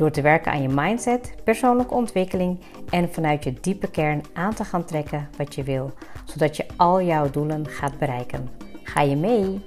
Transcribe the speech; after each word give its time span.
Door 0.00 0.10
te 0.10 0.22
werken 0.22 0.52
aan 0.52 0.62
je 0.62 0.68
mindset, 0.68 1.34
persoonlijke 1.44 1.94
ontwikkeling 1.94 2.60
en 2.90 3.12
vanuit 3.12 3.44
je 3.44 3.52
diepe 3.52 3.90
kern 3.90 4.22
aan 4.32 4.54
te 4.54 4.64
gaan 4.64 4.84
trekken 4.84 5.28
wat 5.36 5.54
je 5.54 5.62
wil, 5.62 5.92
zodat 6.24 6.56
je 6.56 6.66
al 6.76 7.02
jouw 7.02 7.30
doelen 7.30 7.66
gaat 7.66 7.98
bereiken. 7.98 8.48
Ga 8.82 9.00
je 9.00 9.16
mee? 9.16 9.64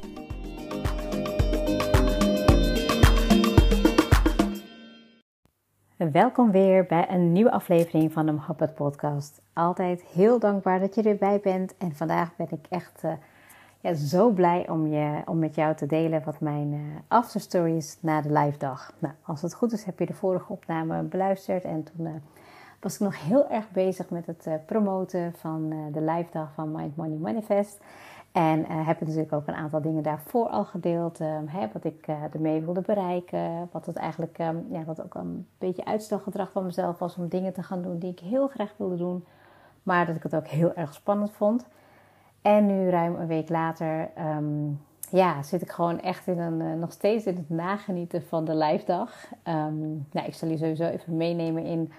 Welkom 6.11 6.51
weer 6.51 6.85
bij 6.85 7.05
een 7.09 7.31
nieuwe 7.31 7.51
aflevering 7.51 8.11
van 8.11 8.25
de 8.25 8.31
Mohabbat 8.31 8.75
Podcast. 8.75 9.41
Altijd 9.53 10.03
heel 10.03 10.39
dankbaar 10.39 10.79
dat 10.79 10.95
je 10.95 11.01
erbij 11.03 11.39
bent 11.39 11.77
en 11.77 11.95
vandaag 11.95 12.35
ben 12.35 12.47
ik 12.49 12.65
echt. 12.69 13.01
Uh, 13.05 13.11
ja, 13.83 13.93
zo 13.93 14.29
blij 14.29 14.69
om, 14.69 14.87
je, 14.87 15.21
om 15.25 15.39
met 15.39 15.55
jou 15.55 15.75
te 15.75 15.85
delen 15.85 16.23
wat 16.23 16.39
mijn 16.39 16.73
uh, 16.73 16.81
afterstory 17.07 17.75
is 17.75 17.97
na 18.01 18.21
de 18.21 18.31
live 18.31 18.57
dag. 18.57 18.93
Nou, 18.99 19.13
als 19.23 19.41
het 19.41 19.53
goed 19.53 19.71
is 19.71 19.83
heb 19.83 19.99
je 19.99 20.05
de 20.05 20.13
vorige 20.13 20.51
opname 20.51 21.01
beluisterd 21.01 21.63
en 21.63 21.83
toen 21.83 22.05
uh, 22.05 22.13
was 22.79 22.93
ik 22.93 22.99
nog 22.99 23.25
heel 23.25 23.49
erg 23.49 23.71
bezig 23.71 24.09
met 24.09 24.25
het 24.25 24.45
uh, 24.47 24.53
promoten 24.65 25.33
van 25.33 25.89
de 25.91 26.01
live 26.01 26.27
dag 26.31 26.53
van 26.53 26.71
Mind 26.71 26.95
Money 26.95 27.17
Manifest. 27.17 27.83
En 28.31 28.65
heb 28.65 29.01
ik 29.01 29.07
natuurlijk 29.07 29.33
ook 29.33 29.47
een 29.47 29.53
aantal 29.53 29.81
dingen 29.81 30.03
daarvoor 30.03 30.47
al 30.47 30.65
gedeeld. 30.65 31.17
Hè, 31.45 31.67
wat 31.73 31.83
ik 31.83 32.07
ermee 32.33 32.61
wilde 32.61 32.81
bereiken. 32.81 33.69
Wat 33.71 33.85
het 33.85 33.95
eigenlijk 33.95 34.37
um, 34.39 34.65
ja, 34.69 34.83
wat 34.83 35.03
ook 35.03 35.13
een 35.13 35.47
beetje 35.57 35.85
uitstelgedrag 35.85 36.51
van 36.51 36.65
mezelf 36.65 36.99
was 36.99 37.15
om 37.15 37.27
dingen 37.27 37.53
te 37.53 37.63
gaan 37.63 37.81
doen 37.81 37.99
die 37.99 38.11
ik 38.11 38.19
heel 38.19 38.47
graag 38.47 38.73
wilde 38.77 38.95
doen. 38.95 39.25
Maar 39.83 40.05
dat 40.05 40.15
ik 40.15 40.23
het 40.23 40.35
ook 40.35 40.47
heel 40.47 40.73
erg 40.73 40.93
spannend 40.93 41.31
vond. 41.31 41.65
En 42.43 42.65
nu, 42.65 42.89
ruim 42.89 43.15
een 43.15 43.27
week 43.27 43.49
later, 43.49 44.09
ehm, 44.15 44.69
ja, 45.09 45.43
zit 45.43 45.61
ik 45.61 45.71
gewoon 45.71 46.01
echt 46.01 46.27
in 46.27 46.39
een, 46.39 46.59
uh, 46.59 46.73
nog 46.73 46.91
steeds 46.91 47.25
in 47.25 47.35
het 47.35 47.49
nagenieten 47.49 48.23
van 48.23 48.45
de 48.45 48.55
live 48.55 48.85
dag. 48.85 49.25
Um, 49.47 50.07
nou, 50.11 50.27
ik 50.27 50.33
zal 50.33 50.49
je 50.49 50.57
sowieso 50.57 50.83
even 50.83 51.17
meenemen 51.17 51.63
in 51.63 51.91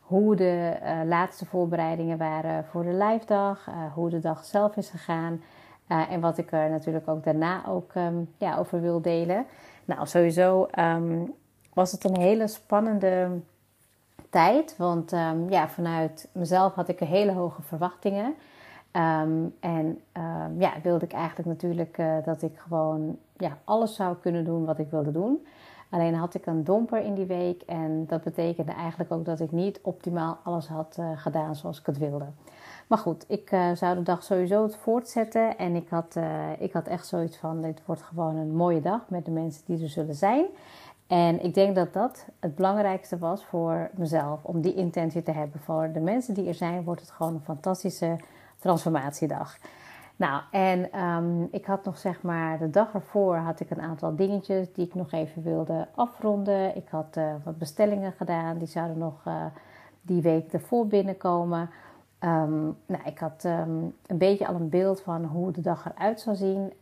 hoe 0.00 0.36
de 0.36 0.76
uh, 0.82 1.00
laatste 1.04 1.46
voorbereidingen 1.46 2.18
waren 2.18 2.64
voor 2.64 2.82
de 2.82 2.94
live 2.94 3.26
dag, 3.26 3.68
uh, 3.68 3.74
hoe 3.94 4.10
de 4.10 4.20
dag 4.20 4.44
zelf 4.44 4.76
is 4.76 4.90
gegaan 4.90 5.42
en 5.86 6.20
wat 6.20 6.38
ik 6.38 6.52
er 6.52 6.70
natuurlijk 6.70 7.08
ook 7.08 7.24
daarna 7.24 7.66
ook 7.66 7.94
um, 7.94 8.28
ja, 8.36 8.56
over 8.56 8.80
wil 8.80 9.00
delen. 9.00 9.46
Nou, 9.84 10.06
sowieso 10.06 10.68
was 11.72 11.92
het 11.92 12.04
een 12.04 12.16
hele 12.16 12.46
spannende 12.46 13.28
tijd, 14.30 14.74
want 14.76 15.10
ja, 15.48 15.68
vanuit 15.68 16.28
mezelf 16.32 16.74
had 16.74 16.88
ik 16.88 16.98
hele 16.98 17.32
hoge 17.32 17.62
verwachtingen. 17.62 18.34
Um, 18.96 19.54
en 19.60 20.00
um, 20.16 20.60
ja, 20.60 20.72
wilde 20.82 21.04
ik 21.04 21.12
eigenlijk 21.12 21.48
natuurlijk 21.48 21.98
uh, 21.98 22.14
dat 22.24 22.42
ik 22.42 22.58
gewoon 22.58 23.18
ja, 23.36 23.58
alles 23.64 23.94
zou 23.94 24.16
kunnen 24.16 24.44
doen 24.44 24.64
wat 24.64 24.78
ik 24.78 24.90
wilde 24.90 25.10
doen. 25.10 25.46
Alleen 25.90 26.14
had 26.14 26.34
ik 26.34 26.46
een 26.46 26.64
domper 26.64 27.04
in 27.04 27.14
die 27.14 27.26
week 27.26 27.62
en 27.62 28.06
dat 28.06 28.22
betekende 28.22 28.72
eigenlijk 28.72 29.12
ook 29.12 29.24
dat 29.24 29.40
ik 29.40 29.52
niet 29.52 29.80
optimaal 29.82 30.38
alles 30.42 30.68
had 30.68 30.96
uh, 31.00 31.10
gedaan 31.14 31.56
zoals 31.56 31.80
ik 31.80 31.86
het 31.86 31.98
wilde. 31.98 32.24
Maar 32.86 32.98
goed, 32.98 33.24
ik 33.28 33.52
uh, 33.52 33.72
zou 33.74 33.96
de 33.96 34.02
dag 34.02 34.22
sowieso 34.22 34.62
het 34.62 34.76
voortzetten 34.76 35.58
en 35.58 35.76
ik 35.76 35.88
had, 35.88 36.16
ik 36.58 36.72
had 36.72 36.86
echt 36.86 37.06
zoiets 37.06 37.36
van: 37.36 37.60
dit 37.60 37.82
wordt 37.86 38.02
gewoon 38.02 38.36
een 38.36 38.56
mooie 38.56 38.80
dag 38.80 39.00
met 39.08 39.24
de 39.24 39.30
mensen 39.30 39.62
die 39.66 39.82
er 39.82 39.88
zullen 39.88 40.14
zijn. 40.14 40.44
En 41.06 41.44
ik 41.44 41.54
denk 41.54 41.74
dat 41.74 41.92
dat 41.92 42.26
het 42.40 42.54
belangrijkste 42.54 43.18
was 43.18 43.44
voor 43.44 43.90
mezelf, 43.94 44.44
om 44.44 44.60
die 44.60 44.74
intentie 44.74 45.22
te 45.22 45.30
hebben. 45.30 45.60
Voor 45.60 45.90
de 45.92 46.00
mensen 46.00 46.34
die 46.34 46.48
er 46.48 46.54
zijn, 46.54 46.84
wordt 46.84 47.00
het 47.00 47.10
gewoon 47.10 47.34
een 47.34 47.40
fantastische 47.40 48.16
transformatiedag. 48.62 49.56
Nou, 50.16 50.42
en 50.50 51.00
um, 51.00 51.48
ik 51.50 51.66
had 51.66 51.84
nog 51.84 51.98
zeg 51.98 52.22
maar 52.22 52.58
de 52.58 52.70
dag 52.70 52.94
ervoor 52.94 53.36
had 53.36 53.60
ik 53.60 53.70
een 53.70 53.80
aantal 53.80 54.16
dingetjes 54.16 54.72
die 54.72 54.86
ik 54.86 54.94
nog 54.94 55.12
even 55.12 55.42
wilde 55.42 55.88
afronden. 55.94 56.76
Ik 56.76 56.88
had 56.90 57.16
uh, 57.18 57.34
wat 57.44 57.58
bestellingen 57.58 58.12
gedaan, 58.12 58.58
die 58.58 58.68
zouden 58.68 58.98
nog 58.98 59.24
uh, 59.26 59.44
die 60.02 60.22
week 60.22 60.52
ervoor 60.52 60.86
binnenkomen. 60.86 61.70
Um, 62.20 62.76
nou, 62.86 63.02
ik 63.04 63.18
had 63.18 63.44
um, 63.44 63.94
een 64.06 64.18
beetje 64.18 64.46
al 64.46 64.54
een 64.54 64.68
beeld 64.68 65.00
van 65.00 65.24
hoe 65.24 65.52
de 65.52 65.60
dag 65.60 65.92
eruit 65.94 66.20
zou 66.20 66.36
zien. 66.36 66.72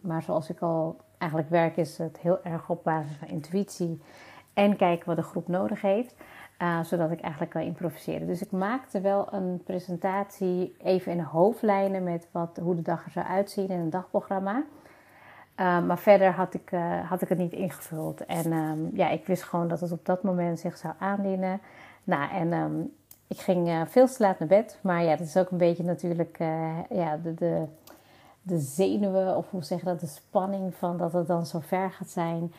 maar 0.00 0.22
zoals 0.22 0.50
ik 0.50 0.60
al 0.60 0.96
eigenlijk 1.18 1.50
werk, 1.50 1.76
is 1.76 1.98
het 1.98 2.18
heel 2.18 2.44
erg 2.44 2.68
op 2.68 2.84
basis 2.84 3.16
van 3.16 3.28
intuïtie 3.28 4.00
en 4.54 4.76
kijken 4.76 5.06
wat 5.06 5.16
de 5.16 5.22
groep 5.22 5.48
nodig 5.48 5.80
heeft. 5.80 6.14
Uh, 6.62 6.82
zodat 6.82 7.10
ik 7.10 7.20
eigenlijk 7.20 7.52
kan 7.52 7.62
improviseren. 7.62 8.26
Dus 8.26 8.42
ik 8.42 8.50
maakte 8.50 9.00
wel 9.00 9.32
een 9.32 9.62
presentatie 9.64 10.76
even 10.82 11.12
in 11.12 11.20
hoofdlijnen 11.20 12.02
met 12.02 12.28
wat, 12.30 12.58
hoe 12.62 12.74
de 12.74 12.82
dag 12.82 13.04
er 13.04 13.10
zou 13.10 13.26
uitzien 13.26 13.68
in 13.68 13.80
een 13.80 13.90
dagprogramma. 13.90 14.62
Uh, 15.60 15.82
maar 15.82 15.98
verder 15.98 16.32
had 16.32 16.54
ik, 16.54 16.70
uh, 16.72 17.10
had 17.10 17.22
ik 17.22 17.28
het 17.28 17.38
niet 17.38 17.52
ingevuld. 17.52 18.26
En 18.26 18.52
um, 18.52 18.90
ja, 18.92 19.08
ik 19.08 19.26
wist 19.26 19.42
gewoon 19.42 19.68
dat 19.68 19.80
het 19.80 19.92
op 19.92 20.06
dat 20.06 20.22
moment 20.22 20.58
zich 20.58 20.76
zou 20.76 20.94
aandienen. 20.98 21.60
Nou, 22.04 22.30
en 22.30 22.52
um, 22.52 22.92
ik 23.26 23.38
ging 23.38 23.84
veel 23.88 24.06
te 24.06 24.22
laat 24.22 24.38
naar 24.38 24.48
bed. 24.48 24.78
Maar 24.80 25.02
ja, 25.02 25.16
dat 25.16 25.26
is 25.26 25.36
ook 25.36 25.50
een 25.50 25.58
beetje 25.58 25.84
natuurlijk 25.84 26.36
ja, 26.90 27.16
de, 27.22 27.34
de, 27.34 27.64
de 28.42 28.58
zenuwen, 28.58 29.36
of 29.36 29.50
hoe 29.50 29.64
zeg 29.64 29.78
je 29.78 29.84
dat, 29.84 30.00
de 30.00 30.06
spanning 30.06 30.74
van 30.74 30.96
dat 30.96 31.12
het 31.12 31.26
dan 31.26 31.46
zo 31.46 31.60
ver 31.60 31.90
gaat 31.90 32.10
zijn. 32.10 32.52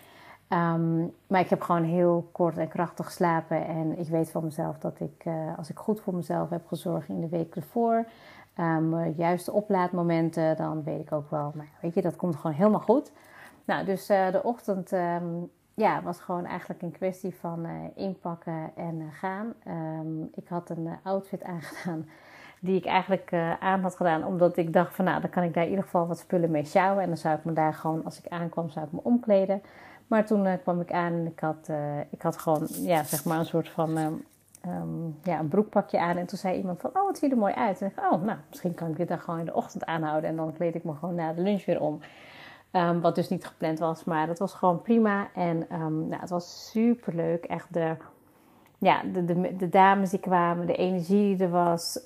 Um, 0.54 1.14
maar 1.28 1.40
ik 1.40 1.50
heb 1.50 1.62
gewoon 1.62 1.84
heel 1.84 2.30
kort 2.32 2.58
en 2.58 2.68
krachtig 2.68 3.06
geslapen. 3.06 3.68
En 3.68 4.00
ik 4.00 4.08
weet 4.08 4.32
van 4.32 4.44
mezelf 4.44 4.78
dat 4.78 5.00
ik, 5.00 5.26
uh, 5.26 5.58
als 5.58 5.70
ik 5.70 5.78
goed 5.78 6.02
voor 6.02 6.16
mezelf 6.16 6.50
heb 6.50 6.68
gezorgd 6.68 7.10
in 7.10 7.22
de 7.22 7.30
week 7.30 7.56
ervoor, 7.56 8.06
um, 8.60 9.14
juiste 9.18 9.52
oplaadmomenten, 9.52 10.58
dan 10.58 10.84
weet 10.84 11.00
ik 11.00 11.12
ook 11.12 11.30
wel, 11.30 11.52
maar 11.56 11.70
weet 11.82 11.94
je, 11.94 12.02
dat 12.02 12.16
komt 12.16 12.36
gewoon 12.36 12.56
helemaal 12.56 12.80
goed. 12.80 13.12
Nou, 13.66 13.86
dus 13.86 14.10
uh, 14.10 14.32
de 14.32 14.44
ochtend 14.44 14.92
um, 14.92 15.50
ja, 15.74 16.02
was 16.02 16.20
gewoon 16.20 16.46
eigenlijk 16.46 16.82
een 16.82 16.92
kwestie 16.92 17.36
van 17.36 17.66
uh, 17.66 17.72
inpakken 17.96 18.72
en 18.76 19.12
gaan. 19.12 19.54
ik 20.36 20.48
had 20.48 20.70
een 20.70 20.90
outfit 21.04 21.44
aangedaan 21.44 22.06
die 22.62 22.78
ik 22.78 22.86
eigenlijk 22.86 23.34
aan 23.60 23.82
had 23.82 23.96
gedaan, 23.96 24.26
omdat 24.26 24.58
ik 24.58 24.74
dacht 24.74 24.96
van 24.96 25.06
nou, 25.06 25.22
dan 25.22 25.30
kan 25.30 25.44
ik 25.44 25.54
daar 25.54 25.64
in 25.64 25.70
ieder 25.70 25.86
geval 25.86 26.08
wat 26.08 26.20
spullen 26.20 26.52
mee 26.52 26.66
sjouwen. 26.66 27.02
En 27.04 27.08
dan 27.08 27.18
zou 27.18 27.38
ik 27.38 27.44
me 27.44 27.54
daar 27.54 27.74
gewoon, 27.74 28.06
als 28.06 28.20
ik 28.20 28.32
aankwam, 28.32 28.70
zou 28.70 28.86
ik 28.86 28.92
me 28.92 29.00
omkleden. 29.04 29.62
Maar 30.10 30.26
toen 30.26 30.46
uh, 30.46 30.54
kwam 30.62 30.82
ik 30.82 30.92
aan 30.92 31.14
en 31.14 31.26
ik 31.26 31.40
had, 31.40 31.68
uh, 31.70 32.00
ik 32.00 32.22
had 32.22 32.38
gewoon 32.38 32.68
ja, 32.70 33.04
zeg 33.04 33.26
maar 33.26 33.40
een 33.40 33.46
soort 33.46 33.70
van 33.70 33.98
um, 33.98 34.26
um, 34.68 35.18
ja, 35.24 35.40
een 35.40 35.48
broekpakje 35.48 36.00
aan. 36.00 36.18
En 36.18 36.26
toen 36.26 36.38
zei 36.38 36.58
iemand 36.58 36.80
van, 36.82 36.90
oh, 36.94 37.08
het 37.08 37.18
ziet 37.18 37.32
er 37.32 37.38
mooi 37.38 37.54
uit. 37.54 37.82
En 37.82 37.88
ik 37.88 37.96
dacht, 37.96 38.14
oh, 38.14 38.24
nou, 38.24 38.38
misschien 38.50 38.74
kan 38.74 38.90
ik 38.90 38.98
dit 38.98 39.08
dan 39.08 39.20
gewoon 39.20 39.40
in 39.40 39.46
de 39.46 39.54
ochtend 39.54 39.86
aanhouden. 39.86 40.30
En 40.30 40.36
dan 40.36 40.54
kleed 40.54 40.76
ik 40.76 40.84
me 40.84 40.94
gewoon 40.94 41.16
na 41.16 41.34
de 41.34 41.42
lunch 41.42 41.66
weer 41.66 41.82
om. 41.82 42.00
Um, 42.72 43.02
wat 43.02 43.16
dus 43.16 43.30
niet 43.30 43.46
gepland 43.46 43.80
was, 43.80 44.04
maar 44.04 44.28
dat 44.28 44.40
was 44.40 44.54
gewoon 44.54 44.82
prima. 44.82 45.28
En 45.34 45.66
nou, 45.70 46.16
het 46.22 46.30
was 46.30 46.70
super 46.72 47.16
leuk. 47.16 47.46
Echt 47.46 47.74
de, 47.74 47.96
ja, 48.78 49.04
de, 49.14 49.26
de, 49.26 49.56
de, 49.56 49.70
dames 49.70 50.10
die 50.10 50.20
kwamen, 50.20 50.68
de 50.68 50.76
energie 50.76 51.36
die 51.36 51.46
er 51.46 51.52
was. 51.52 52.00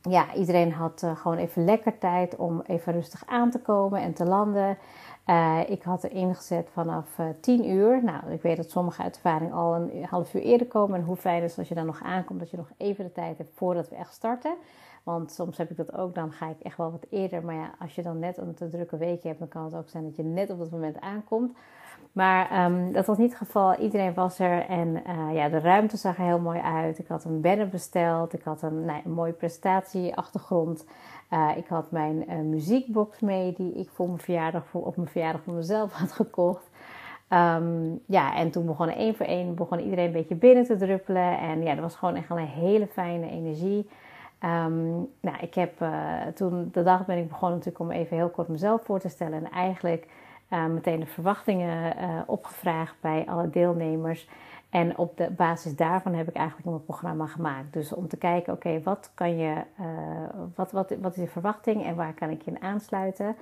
ja, 0.00 0.34
iedereen 0.34 0.72
had 0.72 1.02
uh, 1.02 1.16
gewoon 1.16 1.36
even 1.36 1.64
lekker 1.64 1.98
tijd 1.98 2.36
om 2.36 2.62
even 2.66 2.92
rustig 2.92 3.22
aan 3.26 3.50
te 3.50 3.60
komen 3.60 4.00
en 4.00 4.12
te 4.12 4.24
landen. 4.24 4.78
Uh, 5.26 5.60
ik 5.66 5.82
had 5.82 6.02
er 6.02 6.12
ingezet 6.12 6.68
vanaf 6.72 7.18
uh, 7.18 7.28
eh, 7.28 7.34
10 7.40 7.68
uur. 7.70 8.04
Nou, 8.04 8.30
ik 8.30 8.42
weet 8.42 8.56
dat 8.56 8.70
sommige 8.70 9.02
uit 9.02 9.14
ervaring 9.14 9.52
al 9.52 9.74
een 9.74 10.04
half 10.04 10.34
uur 10.34 10.42
eerder 10.42 10.66
komen. 10.66 10.98
En 10.98 11.04
hoe 11.04 11.16
fijn 11.16 11.42
is 11.42 11.58
als 11.58 11.68
je 11.68 11.74
dan 11.74 11.86
nog 11.86 12.02
aankomt, 12.02 12.40
dat 12.40 12.50
je 12.50 12.56
nog 12.56 12.70
even 12.76 13.04
de 13.04 13.12
tijd 13.12 13.38
hebt 13.38 13.54
voordat 13.54 13.88
we 13.88 13.96
echt 13.96 14.12
starten. 14.12 14.54
Want 15.02 15.32
soms 15.32 15.56
heb 15.56 15.70
ik 15.70 15.76
dat 15.76 15.92
ook, 15.92 16.14
dan 16.14 16.32
ga 16.32 16.48
ik 16.48 16.60
echt 16.60 16.76
wel 16.76 16.90
wat 16.90 17.06
eerder. 17.10 17.44
Maar 17.44 17.54
ja, 17.54 17.74
als 17.78 17.94
je 17.94 18.02
dan 18.02 18.18
net 18.18 18.38
een 18.38 18.54
te 18.54 18.68
drukke 18.68 18.96
week 18.96 19.22
hebt, 19.22 19.38
dan 19.38 19.48
kan 19.48 19.64
het 19.64 19.74
ook 19.74 19.88
zijn 19.88 20.04
dat 20.04 20.16
je 20.16 20.22
net 20.22 20.50
op 20.50 20.58
dat 20.58 20.70
moment 20.70 21.00
aankomt. 21.00 21.56
Maar 22.16 22.64
um, 22.64 22.92
dat 22.92 23.06
was 23.06 23.18
niet 23.18 23.28
het 23.28 23.38
geval. 23.38 23.74
Iedereen 23.74 24.14
was 24.14 24.38
er 24.38 24.66
en 24.68 25.02
uh, 25.06 25.34
ja, 25.34 25.48
de 25.48 25.58
ruimte 25.58 25.96
zag 25.96 26.18
er 26.18 26.24
heel 26.24 26.38
mooi 26.38 26.60
uit. 26.60 26.98
Ik 26.98 27.08
had 27.08 27.24
een 27.24 27.40
banner 27.40 27.68
besteld. 27.68 28.32
Ik 28.32 28.42
had 28.42 28.62
een, 28.62 28.90
een 29.04 29.12
mooie 29.12 29.32
presentatieachtergrond. 29.32 30.86
Uh, 31.30 31.50
ik 31.56 31.66
had 31.66 31.90
mijn 31.90 32.24
uh, 32.30 32.36
muziekbox 32.38 33.20
mee 33.20 33.52
die 33.52 33.72
ik 33.72 33.88
voor 33.92 34.06
mijn 34.06 34.18
verjaardag 34.18 34.66
voor, 34.66 34.86
op 34.86 34.96
mijn 34.96 35.08
verjaardag 35.08 35.42
voor 35.42 35.54
mezelf 35.54 35.92
had 35.92 36.12
gekocht. 36.12 36.70
Um, 37.30 38.00
ja, 38.06 38.36
en 38.36 38.50
toen 38.50 38.66
begon 38.66 38.88
één 38.88 39.14
voor 39.16 39.26
één 39.26 39.54
begon 39.54 39.80
iedereen 39.80 40.06
een 40.06 40.12
beetje 40.12 40.34
binnen 40.34 40.64
te 40.64 40.76
druppelen. 40.76 41.38
En 41.38 41.62
ja, 41.62 41.72
dat 41.72 41.82
was 41.82 41.96
gewoon 41.96 42.14
echt 42.14 42.30
een 42.30 42.38
hele 42.38 42.86
fijne 42.86 43.30
energie. 43.30 43.88
Um, 44.44 45.08
nou, 45.20 45.36
ik 45.40 45.54
heb 45.54 45.72
toen 46.34 46.68
de 46.72 46.82
dag 46.82 47.06
ben 47.06 47.18
ik 47.18 47.28
begonnen 47.28 47.58
natuurlijk 47.58 47.84
om 47.84 47.90
even 47.90 48.16
heel 48.16 48.28
kort 48.28 48.48
mezelf 48.48 48.82
voor 48.84 49.00
te 49.00 49.08
stellen. 49.08 49.44
En 49.44 49.50
eigenlijk 49.50 50.06
meteen 50.48 51.00
de 51.00 51.06
verwachtingen 51.06 51.94
opgevraagd 52.26 52.94
bij 53.00 53.24
alle 53.28 53.50
deelnemers. 53.50 54.28
En 54.70 54.98
op 54.98 55.16
de 55.16 55.30
basis 55.30 55.76
daarvan 55.76 56.14
heb 56.14 56.28
ik 56.28 56.34
eigenlijk 56.34 56.68
een 56.68 56.84
programma 56.84 57.26
gemaakt. 57.26 57.72
Dus 57.72 57.92
om 57.92 58.08
te 58.08 58.16
kijken, 58.16 58.52
oké, 58.52 58.80
wat 58.82 59.10
kan 59.14 59.36
je, 59.36 59.54
wat, 60.54 60.72
wat, 60.72 60.94
wat 61.00 61.16
is 61.16 61.22
de 61.22 61.30
verwachting 61.30 61.84
en 61.84 61.96
waar 61.96 62.12
kan 62.12 62.30
ik 62.30 62.42
je 62.42 62.50
in 62.50 62.62
aansluiten? 62.62 63.36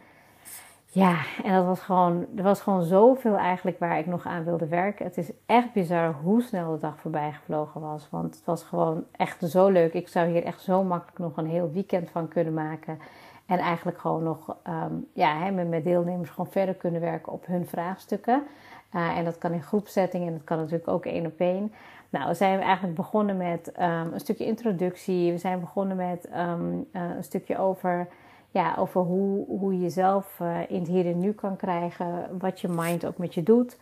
Ja, 0.86 1.16
en 1.42 1.54
dat 1.54 1.64
was 1.64 1.80
gewoon, 1.80 2.26
er 2.36 2.42
was 2.42 2.60
gewoon 2.60 2.82
zoveel 2.82 3.36
eigenlijk 3.36 3.78
waar 3.78 3.98
ik 3.98 4.06
nog 4.06 4.26
aan 4.26 4.44
wilde 4.44 4.66
werken. 4.66 5.04
Het 5.04 5.16
is 5.16 5.30
echt 5.46 5.72
bizar 5.72 6.12
hoe 6.22 6.42
snel 6.42 6.72
de 6.72 6.78
dag 6.78 6.98
voorbij 6.98 7.32
gevlogen 7.32 7.80
was. 7.80 8.08
Want 8.10 8.34
het 8.34 8.44
was 8.44 8.62
gewoon 8.62 9.04
echt 9.16 9.50
zo 9.50 9.68
leuk. 9.68 9.92
Ik 9.92 10.08
zou 10.08 10.28
hier 10.28 10.44
echt 10.44 10.60
zo 10.60 10.82
makkelijk 10.82 11.18
nog 11.18 11.36
een 11.36 11.46
heel 11.46 11.70
weekend 11.72 12.10
van 12.10 12.28
kunnen 12.28 12.54
maken. 12.54 12.98
En 13.46 13.58
eigenlijk 13.58 13.98
gewoon 13.98 14.22
nog 14.22 14.56
um, 14.68 15.06
ja, 15.12 15.38
hè, 15.38 15.64
met 15.64 15.84
deelnemers 15.84 16.30
gewoon 16.30 16.50
verder 16.50 16.74
kunnen 16.74 17.00
werken 17.00 17.32
op 17.32 17.46
hun 17.46 17.66
vraagstukken. 17.66 18.42
Uh, 18.94 19.16
en 19.16 19.24
dat 19.24 19.38
kan 19.38 19.52
in 19.52 19.62
groepsetting 19.62 20.26
en 20.26 20.32
dat 20.32 20.44
kan 20.44 20.58
natuurlijk 20.58 20.88
ook 20.88 21.06
één 21.06 21.26
op 21.26 21.40
één. 21.40 21.72
Nou, 22.10 22.28
we 22.28 22.34
zijn 22.34 22.60
eigenlijk 22.60 22.94
begonnen 22.94 23.36
met 23.36 23.72
um, 23.80 24.12
een 24.12 24.20
stukje 24.20 24.46
introductie. 24.46 25.32
We 25.32 25.38
zijn 25.38 25.60
begonnen 25.60 25.96
met 25.96 26.28
um, 26.36 26.86
uh, 26.92 27.02
een 27.16 27.24
stukje 27.24 27.58
over 27.58 28.08
ja, 28.54 28.74
over 28.78 29.00
hoe, 29.00 29.46
hoe 29.46 29.72
je 29.72 29.80
jezelf 29.80 30.38
uh, 30.42 30.56
in 30.68 30.78
het 30.78 30.88
hier 30.88 31.06
en 31.06 31.18
nu 31.18 31.32
kan 31.32 31.56
krijgen, 31.56 32.38
wat 32.38 32.60
je 32.60 32.68
mind 32.68 33.06
ook 33.06 33.18
met 33.18 33.34
je 33.34 33.42
doet. 33.42 33.78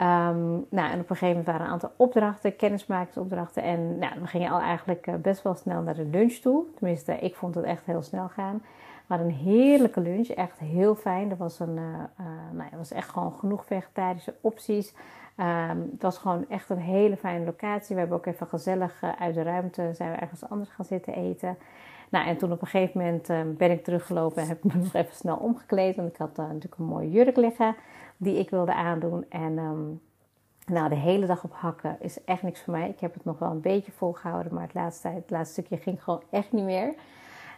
Um, 0.00 0.66
nou, 0.70 0.90
en 0.90 1.00
op 1.00 1.10
een 1.10 1.16
gegeven 1.16 1.28
moment 1.28 1.46
waren 1.46 1.60
een 1.60 1.72
aantal 1.72 1.92
opdrachten, 1.96 2.56
kennismakingsopdrachten. 2.56 3.62
En 3.62 3.98
nou, 3.98 4.20
we 4.20 4.26
gingen 4.26 4.50
al 4.50 4.60
eigenlijk 4.60 5.06
uh, 5.06 5.14
best 5.14 5.42
wel 5.42 5.54
snel 5.54 5.82
naar 5.82 5.94
de 5.94 6.04
lunch 6.04 6.32
toe. 6.32 6.64
Tenminste, 6.74 7.12
ik 7.12 7.34
vond 7.34 7.54
het 7.54 7.64
echt 7.64 7.86
heel 7.86 8.02
snel 8.02 8.28
gaan. 8.28 8.62
Hadden 9.06 9.26
een 9.26 9.34
heerlijke 9.34 10.00
lunch, 10.00 10.28
echt 10.28 10.58
heel 10.58 10.94
fijn. 10.94 11.30
Er 11.30 11.36
was, 11.36 11.60
een, 11.60 11.76
uh, 11.76 12.26
nou, 12.52 12.68
er 12.70 12.78
was 12.78 12.92
echt 12.92 13.08
gewoon 13.08 13.32
genoeg 13.32 13.64
vegetarische 13.64 14.34
opties. 14.40 14.94
Um, 15.36 15.88
het 15.92 16.02
was 16.02 16.18
gewoon 16.18 16.44
echt 16.48 16.70
een 16.70 16.78
hele 16.78 17.16
fijne 17.16 17.44
locatie. 17.44 17.94
We 17.94 18.00
hebben 18.00 18.18
ook 18.18 18.26
even 18.26 18.46
gezellig 18.46 19.02
uit 19.18 19.34
de 19.34 19.42
ruimte 19.42 19.90
zijn 19.92 20.10
we 20.10 20.16
ergens 20.16 20.48
anders 20.48 20.70
gaan 20.70 20.84
zitten 20.84 21.14
eten. 21.14 21.58
Nou, 22.08 22.26
en 22.26 22.36
toen 22.36 22.52
op 22.52 22.60
een 22.60 22.66
gegeven 22.66 23.00
moment 23.00 23.30
uh, 23.30 23.40
ben 23.56 23.70
ik 23.70 23.84
teruggelopen 23.84 24.42
en 24.42 24.48
heb 24.48 24.64
ik 24.64 24.74
me 24.74 24.80
nog 24.82 24.94
even 24.94 25.14
snel 25.14 25.36
omgekleed. 25.36 25.96
Want 25.96 26.08
ik 26.08 26.16
had 26.16 26.36
natuurlijk 26.36 26.76
een 26.78 26.84
mooie 26.84 27.10
jurk 27.10 27.36
liggen 27.36 27.76
die 28.16 28.38
ik 28.38 28.50
wilde 28.50 28.74
aandoen. 28.74 29.24
En 29.28 29.58
um, 29.58 30.00
nou, 30.66 30.88
de 30.88 30.94
hele 30.94 31.26
dag 31.26 31.44
op 31.44 31.52
hakken 31.54 31.96
is 32.00 32.24
echt 32.24 32.42
niks 32.42 32.62
voor 32.62 32.72
mij. 32.72 32.88
Ik 32.88 33.00
heb 33.00 33.14
het 33.14 33.24
nog 33.24 33.38
wel 33.38 33.50
een 33.50 33.60
beetje 33.60 33.92
volgehouden, 33.92 34.54
maar 34.54 34.62
het 34.62 34.74
laatste, 34.74 35.08
het 35.08 35.30
laatste 35.30 35.52
stukje 35.52 35.76
ging 35.76 36.02
gewoon 36.02 36.22
echt 36.30 36.52
niet 36.52 36.64
meer. 36.64 36.94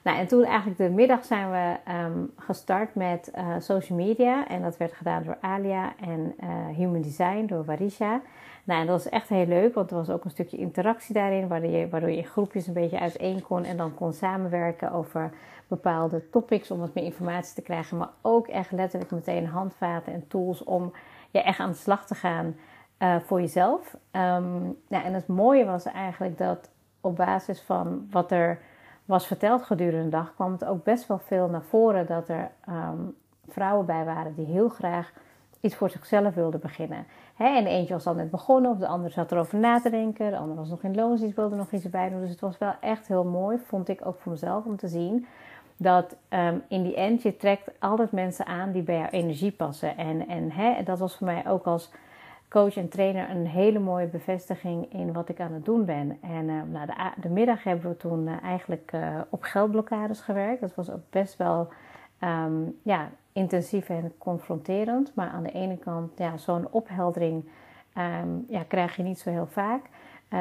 Nou, 0.05 0.19
en 0.19 0.27
toen 0.27 0.45
eigenlijk 0.45 0.79
de 0.79 0.91
middag 0.91 1.25
zijn 1.25 1.51
we 1.51 1.93
um, 1.93 2.33
gestart 2.37 2.95
met 2.95 3.31
uh, 3.37 3.55
social 3.59 3.99
media. 3.99 4.49
En 4.49 4.63
dat 4.63 4.77
werd 4.77 4.93
gedaan 4.93 5.23
door 5.23 5.37
Alia 5.41 5.93
en 6.01 6.35
uh, 6.41 6.77
Human 6.77 7.01
Design 7.01 7.47
door 7.47 7.65
Varisha. 7.65 8.21
Nou, 8.65 8.81
en 8.81 8.87
dat 8.87 9.03
was 9.03 9.13
echt 9.13 9.29
heel 9.29 9.47
leuk, 9.47 9.75
want 9.75 9.91
er 9.91 9.97
was 9.97 10.11
ook 10.11 10.25
een 10.25 10.31
stukje 10.31 10.57
interactie 10.57 11.15
daarin, 11.15 11.49
waardoor 11.49 11.71
je, 11.71 11.89
waardoor 11.89 12.11
je 12.11 12.17
in 12.17 12.25
groepjes 12.25 12.67
een 12.67 12.73
beetje 12.73 13.01
uiteen 13.01 13.43
kon 13.43 13.65
en 13.65 13.77
dan 13.77 13.95
kon 13.95 14.13
samenwerken 14.13 14.93
over 14.93 15.31
bepaalde 15.69 16.31
topics 16.31 16.71
om 16.71 16.79
wat 16.79 16.95
meer 16.95 17.05
informatie 17.05 17.55
te 17.55 17.63
krijgen, 17.63 17.97
maar 17.97 18.11
ook 18.23 18.47
echt 18.47 18.73
letterlijk 18.73 19.11
meteen 19.11 19.47
handvaten 19.47 20.13
en 20.13 20.29
tools 20.29 20.65
om 20.65 20.93
ja, 21.31 21.43
echt 21.43 21.61
aan 21.61 21.71
de 21.71 21.77
slag 21.77 22.07
te 22.07 22.15
gaan 22.15 22.57
uh, 22.99 23.17
voor 23.17 23.41
jezelf. 23.41 23.97
Um, 24.13 24.77
nou, 24.89 25.05
en 25.05 25.15
het 25.15 25.27
mooie 25.27 25.65
was 25.65 25.85
eigenlijk 25.85 26.39
dat 26.39 26.71
op 27.01 27.17
basis 27.17 27.61
van 27.61 28.07
wat 28.11 28.33
er 28.33 28.59
was 29.09 29.27
verteld 29.27 29.63
gedurende 29.63 30.05
de 30.05 30.09
dag, 30.09 30.35
kwam 30.35 30.53
het 30.53 30.65
ook 30.65 30.85
best 30.85 31.07
wel 31.07 31.19
veel 31.19 31.49
naar 31.49 31.63
voren 31.63 32.07
dat 32.07 32.29
er 32.29 32.51
um, 32.69 33.17
vrouwen 33.49 33.87
bij 33.87 34.05
waren 34.05 34.35
die 34.35 34.47
heel 34.47 34.69
graag 34.69 35.13
iets 35.61 35.75
voor 35.75 35.91
zichzelf 35.91 36.35
wilden 36.35 36.61
beginnen. 36.61 37.07
en 37.37 37.67
eentje 37.67 37.95
was 37.95 38.07
al 38.07 38.15
net 38.15 38.31
begonnen, 38.31 38.71
of 38.71 38.79
de 38.79 38.87
andere 38.87 39.13
zat 39.13 39.33
erover 39.33 39.59
na 39.59 39.81
te 39.81 39.91
denken. 39.91 40.31
De 40.31 40.37
andere 40.37 40.59
was 40.59 40.69
nog 40.69 40.83
in 40.83 40.95
loondienst, 40.95 41.37
wilde 41.37 41.57
nog 41.57 41.73
iets 41.73 41.91
bij 41.91 42.09
doen. 42.09 42.21
Dus 42.21 42.31
het 42.31 42.41
was 42.41 42.59
wel 42.59 42.75
echt 42.81 43.09
heel 43.09 43.25
mooi, 43.25 43.59
vond 43.67 43.89
ik 43.89 44.07
ook 44.07 44.21
voor 44.21 44.33
mezelf, 44.33 44.65
om 44.65 44.77
te 44.77 44.89
zien 44.89 45.27
dat 45.77 46.17
um, 46.29 46.63
in 46.69 46.83
die 46.83 46.95
end 46.95 47.23
je 47.23 47.37
trekt 47.37 47.71
altijd 47.79 48.13
mensen 48.13 48.47
aan 48.47 48.73
die 48.73 48.83
bij 48.83 48.99
jouw 48.99 49.09
energie 49.11 49.53
passen. 49.53 49.97
En, 49.97 50.29
en 50.29 50.51
hè, 50.51 50.83
dat 50.83 50.99
was 50.99 51.17
voor 51.17 51.27
mij 51.27 51.47
ook 51.47 51.65
als 51.65 51.91
coach 52.49 52.77
en 52.77 52.89
trainer 52.89 53.31
een 53.31 53.47
hele 53.47 53.79
mooie 53.79 54.07
bevestiging 54.07 54.93
in 54.93 55.13
wat 55.13 55.29
ik 55.29 55.41
aan 55.41 55.53
het 55.53 55.65
doen 55.65 55.85
ben. 55.85 56.19
En 56.21 56.49
uh, 56.49 56.63
de, 56.87 57.21
de, 57.21 57.29
middag 57.29 57.63
hebben 57.63 57.91
we 57.91 57.97
toen 57.97 58.27
uh, 58.27 58.43
eigenlijk 58.43 58.93
uh, 58.95 59.21
op 59.29 59.43
geldblokkades 59.43 60.21
gewerkt. 60.21 60.61
Dat 60.61 60.75
was 60.75 60.91
ook 60.91 61.11
best 61.11 61.37
wel 61.37 61.69
um, 62.21 62.79
ja, 62.83 63.11
intensief 63.33 63.89
en 63.89 64.13
confronterend. 64.19 65.15
Maar 65.15 65.29
aan 65.29 65.43
de 65.43 65.53
ene 65.53 65.77
kant, 65.77 66.19
ja, 66.19 66.37
zo'n 66.37 66.69
opheldering 66.71 67.45
um, 68.23 68.45
ja, 68.49 68.63
krijg 68.63 68.97
je 68.97 69.03
niet 69.03 69.19
zo 69.19 69.31
heel 69.31 69.47
vaak. 69.47 69.83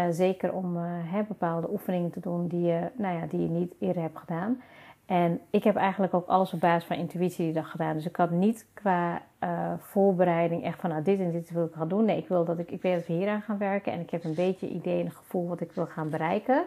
Zeker 0.10 0.53
om 0.53 0.75
hè, 0.86 1.24
bepaalde 1.24 1.69
oefeningen 1.69 2.12
te 2.12 2.19
doen 2.19 2.48
die 2.48 2.62
je, 2.62 2.89
nou 2.94 3.18
ja, 3.18 3.25
die 3.25 3.42
je 3.42 3.50
niet 3.50 3.74
eerder 3.80 4.01
hebt 4.01 4.18
gedaan. 4.18 4.62
En 5.07 5.42
ik 5.50 5.63
heb 5.63 5.75
eigenlijk 5.75 6.13
ook 6.13 6.27
alles 6.27 6.54
op 6.54 6.59
basis 6.59 6.88
van 6.88 6.98
intuïtie 6.98 7.45
die 7.45 7.54
dag 7.54 7.71
gedaan. 7.71 7.94
Dus 7.94 8.06
ik 8.06 8.15
had 8.15 8.31
niet 8.31 8.65
qua 8.74 9.21
uh, 9.44 9.74
voorbereiding 9.80 10.63
echt 10.63 10.80
van 10.80 10.89
nou, 10.89 11.04
dit 11.04 11.19
en 11.19 11.31
dit 11.31 11.51
wil 11.51 11.65
ik 11.65 11.74
gaan 11.74 11.88
doen. 11.88 12.06
Nee, 12.06 12.18
ik 12.18 12.27
wil 12.27 12.45
dat 12.45 12.59
ik, 12.59 12.71
ik 12.71 12.81
weet 12.81 12.95
dat 12.95 13.07
we 13.07 13.13
hier 13.13 13.30
aan 13.30 13.42
gaan 13.42 13.57
werken. 13.57 13.92
En 13.92 14.00
ik 14.00 14.09
heb 14.09 14.24
een 14.24 14.33
beetje 14.33 14.69
idee 14.69 15.04
en 15.04 15.12
gevoel 15.12 15.48
wat 15.48 15.62
ik 15.62 15.71
wil 15.71 15.86
gaan 15.86 16.09
bereiken. 16.09 16.63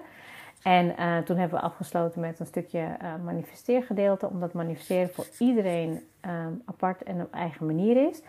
En 0.63 0.87
uh, 0.87 1.19
toen 1.19 1.37
hebben 1.37 1.59
we 1.59 1.65
afgesloten 1.65 2.21
met 2.21 2.41
een 2.41 2.47
stukje 2.47 2.79
uh, 2.79 3.13
manifesteergedeelte. 3.25 4.29
Omdat 4.29 4.53
manifesteren 4.53 5.11
voor 5.11 5.27
iedereen 5.39 5.91
um, 6.27 6.63
apart 6.65 7.03
en 7.03 7.21
op 7.21 7.33
eigen 7.33 7.67
manier 7.67 8.09
is. 8.09 8.23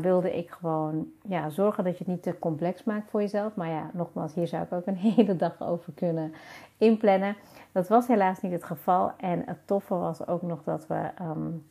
Wilde 0.00 0.36
ik 0.36 0.50
gewoon 0.50 1.06
ja, 1.22 1.50
zorgen 1.50 1.84
dat 1.84 1.98
je 1.98 2.04
het 2.04 2.12
niet 2.12 2.22
te 2.22 2.38
complex 2.38 2.84
maakt 2.84 3.10
voor 3.10 3.20
jezelf. 3.20 3.54
Maar 3.54 3.68
ja, 3.68 3.90
nogmaals, 3.92 4.34
hier 4.34 4.46
zou 4.46 4.62
ik 4.62 4.72
ook 4.72 4.86
een 4.86 4.96
hele 5.16 5.36
dag 5.36 5.62
over 5.62 5.92
kunnen 5.92 6.32
inplannen. 6.78 7.36
Dat 7.78 7.88
was 7.88 8.06
helaas 8.06 8.40
niet 8.40 8.52
het 8.52 8.64
geval. 8.64 9.12
En 9.16 9.42
het 9.46 9.66
toffe 9.66 9.94
was 9.94 10.26
ook 10.26 10.42
nog 10.42 10.62
dat 10.64 10.86
we 10.86 11.10
um, 11.22 11.68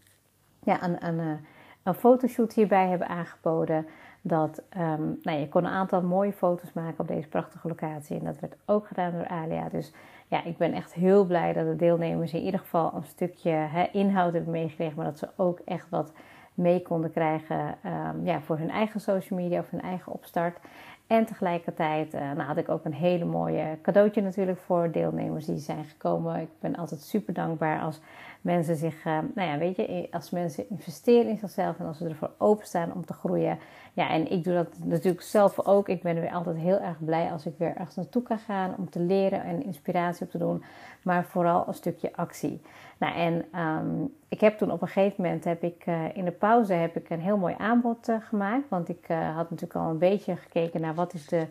ja, 0.63 0.83
een, 0.83 1.05
een, 1.05 1.39
een 1.83 1.93
fotoshoot 1.93 2.53
hierbij 2.53 2.87
hebben 2.87 3.07
aangeboden 3.07 3.87
dat 4.21 4.61
um, 4.77 5.19
nou, 5.21 5.39
je 5.39 5.49
kon 5.49 5.65
een 5.65 5.71
aantal 5.71 6.01
mooie 6.01 6.33
foto's 6.33 6.73
maken 6.73 6.99
op 6.99 7.07
deze 7.07 7.27
prachtige 7.27 7.67
locatie. 7.67 8.19
En 8.19 8.25
dat 8.25 8.39
werd 8.39 8.55
ook 8.65 8.87
gedaan 8.87 9.11
door 9.11 9.27
Alia. 9.27 9.69
Dus 9.69 9.93
ja, 10.27 10.43
ik 10.43 10.57
ben 10.57 10.73
echt 10.73 10.93
heel 10.93 11.25
blij 11.25 11.53
dat 11.53 11.65
de 11.65 11.75
deelnemers 11.75 12.33
in 12.33 12.41
ieder 12.43 12.59
geval 12.59 12.91
een 12.95 13.03
stukje 13.03 13.89
inhoud 13.91 14.33
hebben 14.33 14.51
meegekregen. 14.51 14.95
Maar 14.95 15.05
dat 15.05 15.19
ze 15.19 15.29
ook 15.35 15.59
echt 15.65 15.89
wat 15.89 16.11
mee 16.53 16.81
konden 16.81 17.11
krijgen 17.11 17.75
um, 17.85 18.25
ja, 18.25 18.41
voor 18.41 18.57
hun 18.57 18.69
eigen 18.69 18.99
social 18.99 19.39
media 19.39 19.59
of 19.59 19.69
hun 19.69 19.81
eigen 19.81 20.11
opstart. 20.11 20.59
En 21.07 21.25
tegelijkertijd 21.25 22.13
uh, 22.13 22.21
nou, 22.21 22.41
had 22.41 22.57
ik 22.57 22.69
ook 22.69 22.85
een 22.85 22.93
hele 22.93 23.25
mooie 23.25 23.77
cadeautje 23.81 24.21
natuurlijk 24.21 24.59
voor 24.59 24.91
deelnemers 24.91 25.45
die 25.45 25.57
zijn 25.57 25.85
gekomen. 25.85 26.41
Ik 26.41 26.49
ben 26.59 26.75
altijd 26.75 27.01
super 27.01 27.33
dankbaar 27.33 27.81
als 27.81 27.99
mensen 28.41 28.75
zich, 28.75 29.05
uh, 29.05 29.19
nou 29.35 29.49
ja, 29.49 29.57
weet 29.57 29.75
je, 29.75 30.07
als 30.11 30.29
mensen 30.29 30.69
investeren 30.69 31.29
in 31.29 31.37
zichzelf 31.37 31.79
en 31.79 31.85
als 31.85 31.97
ze 31.97 32.07
ervoor 32.07 32.31
openstaan 32.37 32.93
om 32.93 33.05
te 33.05 33.13
groeien. 33.13 33.59
Ja, 33.93 34.09
en 34.09 34.31
ik 34.31 34.43
doe 34.43 34.53
dat 34.53 34.67
natuurlijk 34.83 35.23
zelf 35.23 35.59
ook. 35.59 35.89
Ik 35.89 36.01
ben 36.01 36.19
weer 36.19 36.31
altijd 36.31 36.57
heel 36.57 36.79
erg 36.79 37.05
blij 37.05 37.31
als 37.31 37.45
ik 37.45 37.53
weer 37.57 37.75
ergens 37.75 37.95
naartoe 37.95 38.23
kan 38.23 38.39
gaan 38.39 38.75
om 38.77 38.89
te 38.89 38.99
leren 38.99 39.43
en 39.43 39.63
inspiratie 39.63 40.25
op 40.25 40.31
te 40.31 40.37
doen. 40.37 40.63
Maar 41.01 41.25
vooral 41.25 41.67
een 41.67 41.73
stukje 41.73 42.15
actie. 42.15 42.61
Nou, 42.97 43.15
en 43.15 43.59
um, 43.61 44.13
ik 44.27 44.39
heb 44.39 44.57
toen 44.57 44.71
op 44.71 44.81
een 44.81 44.87
gegeven 44.87 45.23
moment, 45.23 45.43
heb 45.43 45.63
ik, 45.63 45.85
uh, 45.85 46.15
in 46.15 46.25
de 46.25 46.31
pauze, 46.31 46.73
heb 46.73 46.95
ik 46.95 47.09
een 47.09 47.21
heel 47.21 47.37
mooi 47.37 47.55
aanbod 47.57 48.09
uh, 48.09 48.15
gemaakt. 48.19 48.69
Want 48.69 48.89
ik 48.89 49.05
had 49.07 49.49
natuurlijk 49.49 49.75
al 49.75 49.89
een 49.89 49.97
beetje 49.97 50.35
gekeken 50.35 50.81
naar 50.81 50.95
wat 50.95 51.13
is, 51.13 51.27
de, 51.27 51.47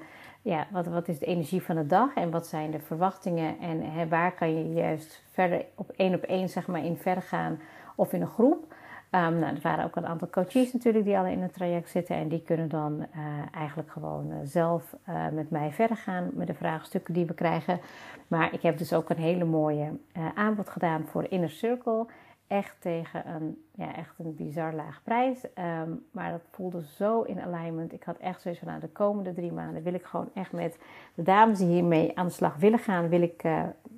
ja, 0.47 0.67
wat, 0.71 0.87
wat 0.87 1.09
is 1.09 1.19
de 1.19 1.26
energie 1.26 1.62
van 1.62 1.76
de 1.76 1.87
dag 1.87 2.15
en 2.15 2.31
wat 2.31 2.47
zijn 2.47 2.71
de 2.71 2.79
verwachtingen. 2.79 3.59
En 3.61 3.93
hè, 3.93 4.09
waar 4.09 4.33
kan 4.33 4.55
je 4.55 4.73
juist 4.73 5.23
verder 5.31 5.65
op 5.75 5.91
één 5.97 6.15
op 6.15 6.23
één 6.23 6.49
zeg 6.49 6.67
maar, 6.67 6.85
in 6.85 6.97
verder 6.97 7.23
gaan 7.23 7.61
of 7.95 8.12
in 8.12 8.21
een 8.21 8.26
groep. 8.26 8.75
Um, 9.11 9.38
nou, 9.38 9.55
er 9.55 9.61
waren 9.62 9.85
ook 9.85 9.97
een 9.97 10.07
aantal 10.07 10.29
coaches 10.31 10.73
natuurlijk 10.73 11.05
die 11.05 11.19
al 11.19 11.26
in 11.26 11.43
het 11.43 11.55
traject 11.55 11.91
zitten. 11.91 12.17
En 12.17 12.29
die 12.29 12.43
kunnen 12.43 12.69
dan 12.69 12.99
uh, 12.99 13.07
eigenlijk 13.55 13.91
gewoon 13.91 14.31
uh, 14.31 14.37
zelf 14.43 14.97
uh, 15.09 15.29
met 15.33 15.50
mij 15.50 15.73
verder 15.73 15.97
gaan 15.97 16.31
met 16.33 16.47
de 16.47 16.55
vraagstukken 16.55 17.15
die 17.15 17.26
we 17.26 17.35
krijgen. 17.35 17.81
Maar 18.29 18.55
ik 18.55 18.62
heb 18.62 18.79
dus 18.79 18.93
ook 18.93 19.11
een 19.11 19.17
hele 19.17 19.45
mooie 19.45 19.91
aanbod 20.35 20.69
gedaan 20.69 21.05
voor 21.11 21.26
Inner 21.29 21.50
Circle. 21.50 22.07
Echt 22.47 22.76
tegen 22.81 23.29
een, 23.29 23.62
ja, 23.75 23.95
echt 23.95 24.15
een 24.19 24.35
bizar 24.35 24.73
laag 24.73 25.00
prijs. 25.05 25.45
Um, 25.45 26.05
maar 26.11 26.31
dat 26.31 26.43
voelde 26.50 26.83
zo 26.83 27.23
in 27.23 27.41
alignment. 27.41 27.93
Ik 27.93 28.03
had 28.03 28.17
echt 28.17 28.41
zoiets 28.41 28.61
van, 28.61 28.69
nou, 28.69 28.81
de 28.81 28.88
komende 28.88 29.33
drie 29.33 29.53
maanden 29.53 29.83
wil 29.83 29.95
ik 29.95 30.05
gewoon 30.05 30.29
echt 30.35 30.53
met 30.53 30.79
de 31.15 31.23
dames 31.23 31.59
die 31.59 31.67
hiermee 31.67 32.19
aan 32.19 32.26
de 32.26 32.33
slag 32.33 32.57
willen 32.57 32.79
gaan, 32.79 33.09
wil 33.09 33.23
ik, 33.23 33.43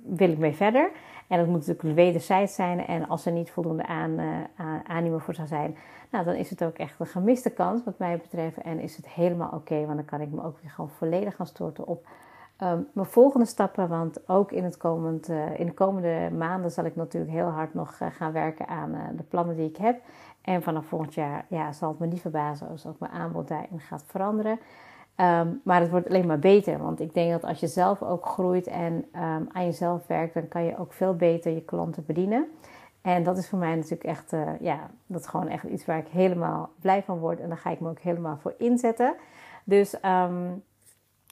wil 0.03 0.29
ik 0.29 0.37
mee 0.37 0.55
verder. 0.55 0.91
En 1.27 1.37
dat 1.37 1.47
moet 1.47 1.67
natuurlijk 1.67 1.95
wederzijds 1.95 2.55
zijn. 2.55 2.85
En 2.85 3.07
als 3.07 3.25
er 3.25 3.31
niet 3.31 3.51
voldoende 3.51 3.85
aan, 3.85 4.19
uh, 4.99 5.19
voor 5.19 5.33
zou 5.33 5.47
zijn, 5.47 5.77
nou, 6.11 6.25
dan 6.25 6.35
is 6.35 6.49
het 6.49 6.63
ook 6.63 6.77
echt 6.77 6.99
een 6.99 7.05
gemiste 7.05 7.49
kans 7.49 7.83
wat 7.83 7.97
mij 7.97 8.17
betreft. 8.17 8.57
En 8.57 8.79
is 8.79 8.95
het 8.95 9.07
helemaal 9.07 9.51
oké, 9.51 9.85
want 9.85 9.95
dan 9.95 10.05
kan 10.05 10.21
ik 10.21 10.31
me 10.31 10.43
ook 10.43 10.57
weer 10.61 10.71
gewoon 10.71 10.89
volledig 10.89 11.35
gaan 11.35 11.47
storten 11.47 11.87
op 11.87 12.07
um, 12.63 12.87
mijn 12.93 13.07
volgende 13.07 13.45
stappen. 13.45 13.87
Want 13.87 14.29
ook 14.29 14.51
in, 14.51 14.63
het 14.63 14.77
uh, 15.29 15.59
in 15.59 15.65
de 15.65 15.73
komende 15.73 16.29
maanden 16.37 16.71
zal 16.71 16.85
ik 16.85 16.95
natuurlijk 16.95 17.31
heel 17.31 17.47
hard 17.47 17.73
nog 17.73 17.99
uh, 18.01 18.07
gaan 18.11 18.31
werken 18.31 18.67
aan 18.67 18.95
uh, 18.95 18.99
de 19.17 19.23
plannen 19.23 19.55
die 19.55 19.69
ik 19.69 19.77
heb. 19.77 20.01
En 20.41 20.61
vanaf 20.61 20.85
volgend 20.85 21.13
jaar 21.13 21.45
ja, 21.49 21.71
zal 21.71 21.89
het 21.89 21.99
me 21.99 22.07
niet 22.07 22.21
verbazen 22.21 22.69
als 22.69 22.85
ook 22.85 22.99
mijn 22.99 23.11
aanbod 23.11 23.47
daarin 23.47 23.79
gaat 23.79 24.03
veranderen. 24.07 24.59
Ehm, 25.15 25.47
maar 25.63 25.81
het 25.81 25.89
wordt 25.89 26.07
alleen 26.07 26.27
maar 26.27 26.39
beter. 26.39 26.77
Want 26.77 26.99
ik 26.99 27.13
denk 27.13 27.31
dat 27.31 27.43
als 27.43 27.59
je 27.59 27.67
zelf 27.67 28.01
ook 28.01 28.25
groeit 28.25 28.67
en 28.67 28.93
um, 28.93 29.47
aan 29.51 29.65
jezelf 29.65 30.07
werkt, 30.07 30.33
dan 30.33 30.47
kan 30.47 30.63
je 30.63 30.77
ook 30.77 30.93
veel 30.93 31.15
beter 31.15 31.51
je 31.51 31.61
klanten 31.61 32.05
bedienen. 32.05 32.47
En 33.01 33.23
dat 33.23 33.37
is 33.37 33.49
voor 33.49 33.59
mij 33.59 33.75
natuurlijk 33.75 34.03
echt, 34.03 34.33
ja, 34.59 34.89
dat 35.05 35.21
is 35.21 35.27
gewoon 35.27 35.47
echt 35.47 35.63
iets 35.63 35.85
waar 35.85 35.97
ik 35.97 36.07
helemaal 36.07 36.69
blij 36.81 37.03
van 37.03 37.17
word. 37.17 37.39
En 37.39 37.47
daar 37.47 37.57
ga 37.57 37.69
ik 37.69 37.79
me 37.79 37.89
ook 37.89 37.99
helemaal 37.99 38.37
voor 38.37 38.53
inzetten. 38.57 39.15
Dus 39.63 39.95
um, 40.05 40.63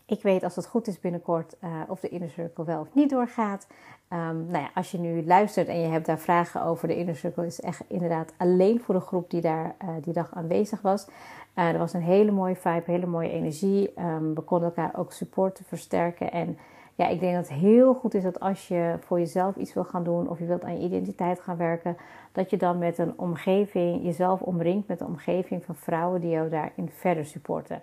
ik 0.08 0.22
weet 0.22 0.44
als 0.44 0.56
het 0.56 0.68
goed 0.68 0.88
is 0.88 1.00
binnenkort 1.00 1.56
uh, 1.64 1.70
of 1.88 2.00
de 2.00 2.10
Inner 2.10 2.30
Circle 2.30 2.66
wel 2.66 2.80
of 2.80 2.94
niet 2.94 3.10
doorgaat. 3.10 3.68
Um, 4.14 4.46
nou 4.46 4.64
ja, 4.64 4.70
als 4.74 4.92
je 4.92 5.00
nu 5.00 5.26
luistert 5.26 5.68
en 5.68 5.80
je 5.80 5.88
hebt 5.88 6.06
daar 6.06 6.20
vragen 6.20 6.64
over, 6.64 6.88
de 6.88 6.96
Inner 6.96 7.16
Circle 7.16 7.46
is 7.46 7.60
echt 7.60 7.84
inderdaad 7.88 8.34
alleen 8.38 8.80
voor 8.80 8.96
de 8.96 9.02
groep 9.02 9.30
die 9.30 9.42
daar 9.42 9.76
uh, 9.84 9.90
die 10.02 10.14
dag 10.14 10.34
aanwezig 10.34 10.82
was. 10.82 11.08
Uh, 11.56 11.68
er 11.68 11.78
was 11.78 11.94
een 11.94 12.02
hele 12.02 12.32
mooie 12.32 12.56
vibe, 12.56 12.92
hele 12.92 13.06
mooie 13.06 13.32
energie. 13.32 13.94
Um, 14.00 14.36
we 14.36 14.42
konden 14.42 14.68
elkaar 14.68 15.00
ook 15.00 15.12
supporten, 15.12 15.66
versterken. 15.66 16.32
En 16.32 16.58
ja, 16.96 17.08
ik 17.08 17.20
denk 17.20 17.36
dat 17.36 17.50
het 17.50 17.60
heel 17.60 17.94
goed 17.94 18.14
is 18.14 18.24
dat 18.24 18.40
als 18.40 18.68
je 18.68 18.96
voor 19.00 19.20
jezelf 19.20 19.56
iets 19.56 19.74
wil 19.74 19.84
gaan 19.84 20.04
doen 20.04 20.30
of 20.30 20.40
je 20.40 20.46
wilt 20.46 20.64
aan 20.64 20.80
je 20.80 20.86
identiteit 20.86 21.40
gaan 21.40 21.58
werken, 21.58 21.98
dat 22.32 22.50
je 22.50 22.58
dan 22.58 22.78
met 22.78 22.98
een 22.98 23.14
omgeving, 23.16 24.04
jezelf 24.04 24.42
omringt 24.42 24.88
met 24.88 25.02
een 25.02 25.08
omgeving 25.08 25.64
van 25.64 25.76
vrouwen 25.76 26.22
die 26.22 26.30
jou 26.30 26.50
daarin 26.50 26.90
verder 26.90 27.26
supporten. 27.26 27.82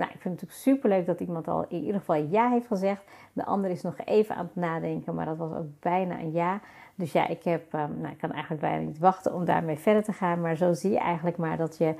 Nou, 0.00 0.12
ik 0.12 0.20
vind 0.20 0.40
het 0.40 0.42
natuurlijk 0.42 0.78
super 0.78 0.88
leuk 0.88 1.06
dat 1.06 1.20
iemand 1.20 1.48
al 1.48 1.64
in 1.68 1.82
ieder 1.82 2.00
geval 2.00 2.16
ja 2.16 2.50
heeft 2.50 2.66
gezegd. 2.66 3.02
De 3.32 3.44
ander 3.44 3.70
is 3.70 3.82
nog 3.82 3.94
even 4.04 4.34
aan 4.34 4.44
het 4.44 4.56
nadenken, 4.56 5.14
maar 5.14 5.26
dat 5.26 5.36
was 5.36 5.52
ook 5.52 5.80
bijna 5.80 6.18
een 6.18 6.32
ja. 6.32 6.60
Dus 6.94 7.12
ja, 7.12 7.28
ik, 7.28 7.44
heb, 7.44 7.72
um, 7.72 8.00
nou, 8.00 8.12
ik 8.12 8.18
kan 8.18 8.32
eigenlijk 8.32 8.62
bijna 8.62 8.84
niet 8.84 8.98
wachten 8.98 9.34
om 9.34 9.44
daarmee 9.44 9.78
verder 9.78 10.02
te 10.02 10.12
gaan. 10.12 10.40
Maar 10.40 10.56
zo 10.56 10.72
zie 10.72 10.90
je 10.90 10.98
eigenlijk 10.98 11.36
maar 11.36 11.56
dat 11.56 11.78
je, 11.78 11.94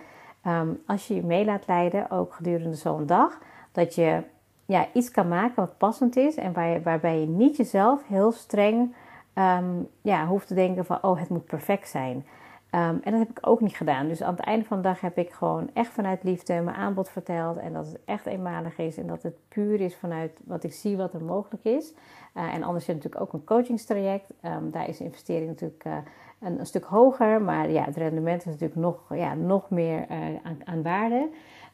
um, 0.47 0.83
als 0.87 1.07
je 1.07 1.15
je 1.15 1.23
mee 1.23 1.45
laat 1.45 1.67
leiden, 1.67 2.11
ook 2.11 2.35
gedurende 2.35 2.77
zo'n 2.77 3.07
dag, 3.07 3.39
dat 3.73 3.95
je 3.95 4.23
ja, 4.67 4.87
iets 4.93 5.11
kan 5.11 5.29
maken 5.29 5.57
wat 5.57 5.79
passend 5.79 6.17
is 6.17 6.37
en 6.37 6.53
waarbij 6.83 7.21
je 7.21 7.27
niet 7.27 7.57
jezelf 7.57 8.07
heel 8.07 8.33
streng 8.33 8.95
um, 9.35 9.89
ja, 10.03 10.27
hoeft 10.27 10.47
te 10.47 10.55
denken 10.55 10.85
van, 10.85 10.99
oh, 11.03 11.19
het 11.19 11.29
moet 11.29 11.47
perfect 11.47 11.89
zijn. 11.89 12.27
Um, 12.75 13.01
en 13.03 13.11
dat 13.11 13.19
heb 13.19 13.31
ik 13.31 13.39
ook 13.41 13.61
niet 13.61 13.77
gedaan. 13.77 14.09
Dus 14.09 14.23
aan 14.23 14.35
het 14.35 14.45
einde 14.45 14.65
van 14.65 14.77
de 14.77 14.83
dag 14.83 15.01
heb 15.01 15.19
ik 15.19 15.33
gewoon 15.33 15.71
echt 15.73 15.93
vanuit 15.93 16.23
liefde 16.23 16.61
mijn 16.61 16.77
aanbod 16.77 17.09
verteld. 17.09 17.57
En 17.57 17.73
dat 17.73 17.87
het 17.87 17.99
echt 18.05 18.27
eenmalig 18.27 18.79
is. 18.79 18.99
En 18.99 19.07
dat 19.07 19.23
het 19.23 19.35
puur 19.49 19.81
is 19.81 19.97
vanuit 19.97 20.41
wat 20.45 20.65
ik 20.65 20.73
zie 20.73 20.97
wat 20.97 21.15
er 21.15 21.25
mogelijk 21.25 21.65
is. 21.65 21.95
Uh, 22.35 22.55
en 22.55 22.63
anders 22.63 22.87
je 22.87 22.95
natuurlijk 22.95 23.23
ook 23.23 23.33
een 23.33 23.45
coachingstraject. 23.45 24.33
Um, 24.43 24.71
daar 24.71 24.89
is 24.89 24.97
de 24.97 25.05
investering 25.05 25.49
natuurlijk 25.49 25.85
uh, 25.85 25.97
een, 26.41 26.59
een, 26.59 26.67
stuk 26.67 26.85
hoger. 26.85 27.43
Maar 27.43 27.71
ja, 27.71 27.85
het 27.85 27.97
rendement 27.97 28.41
is 28.41 28.47
natuurlijk 28.47 28.81
nog, 28.81 29.15
ja, 29.15 29.35
nog 29.35 29.71
meer 29.71 30.07
uh, 30.11 30.17
aan, 30.43 30.59
aan, 30.65 30.83
waarde. 30.83 31.29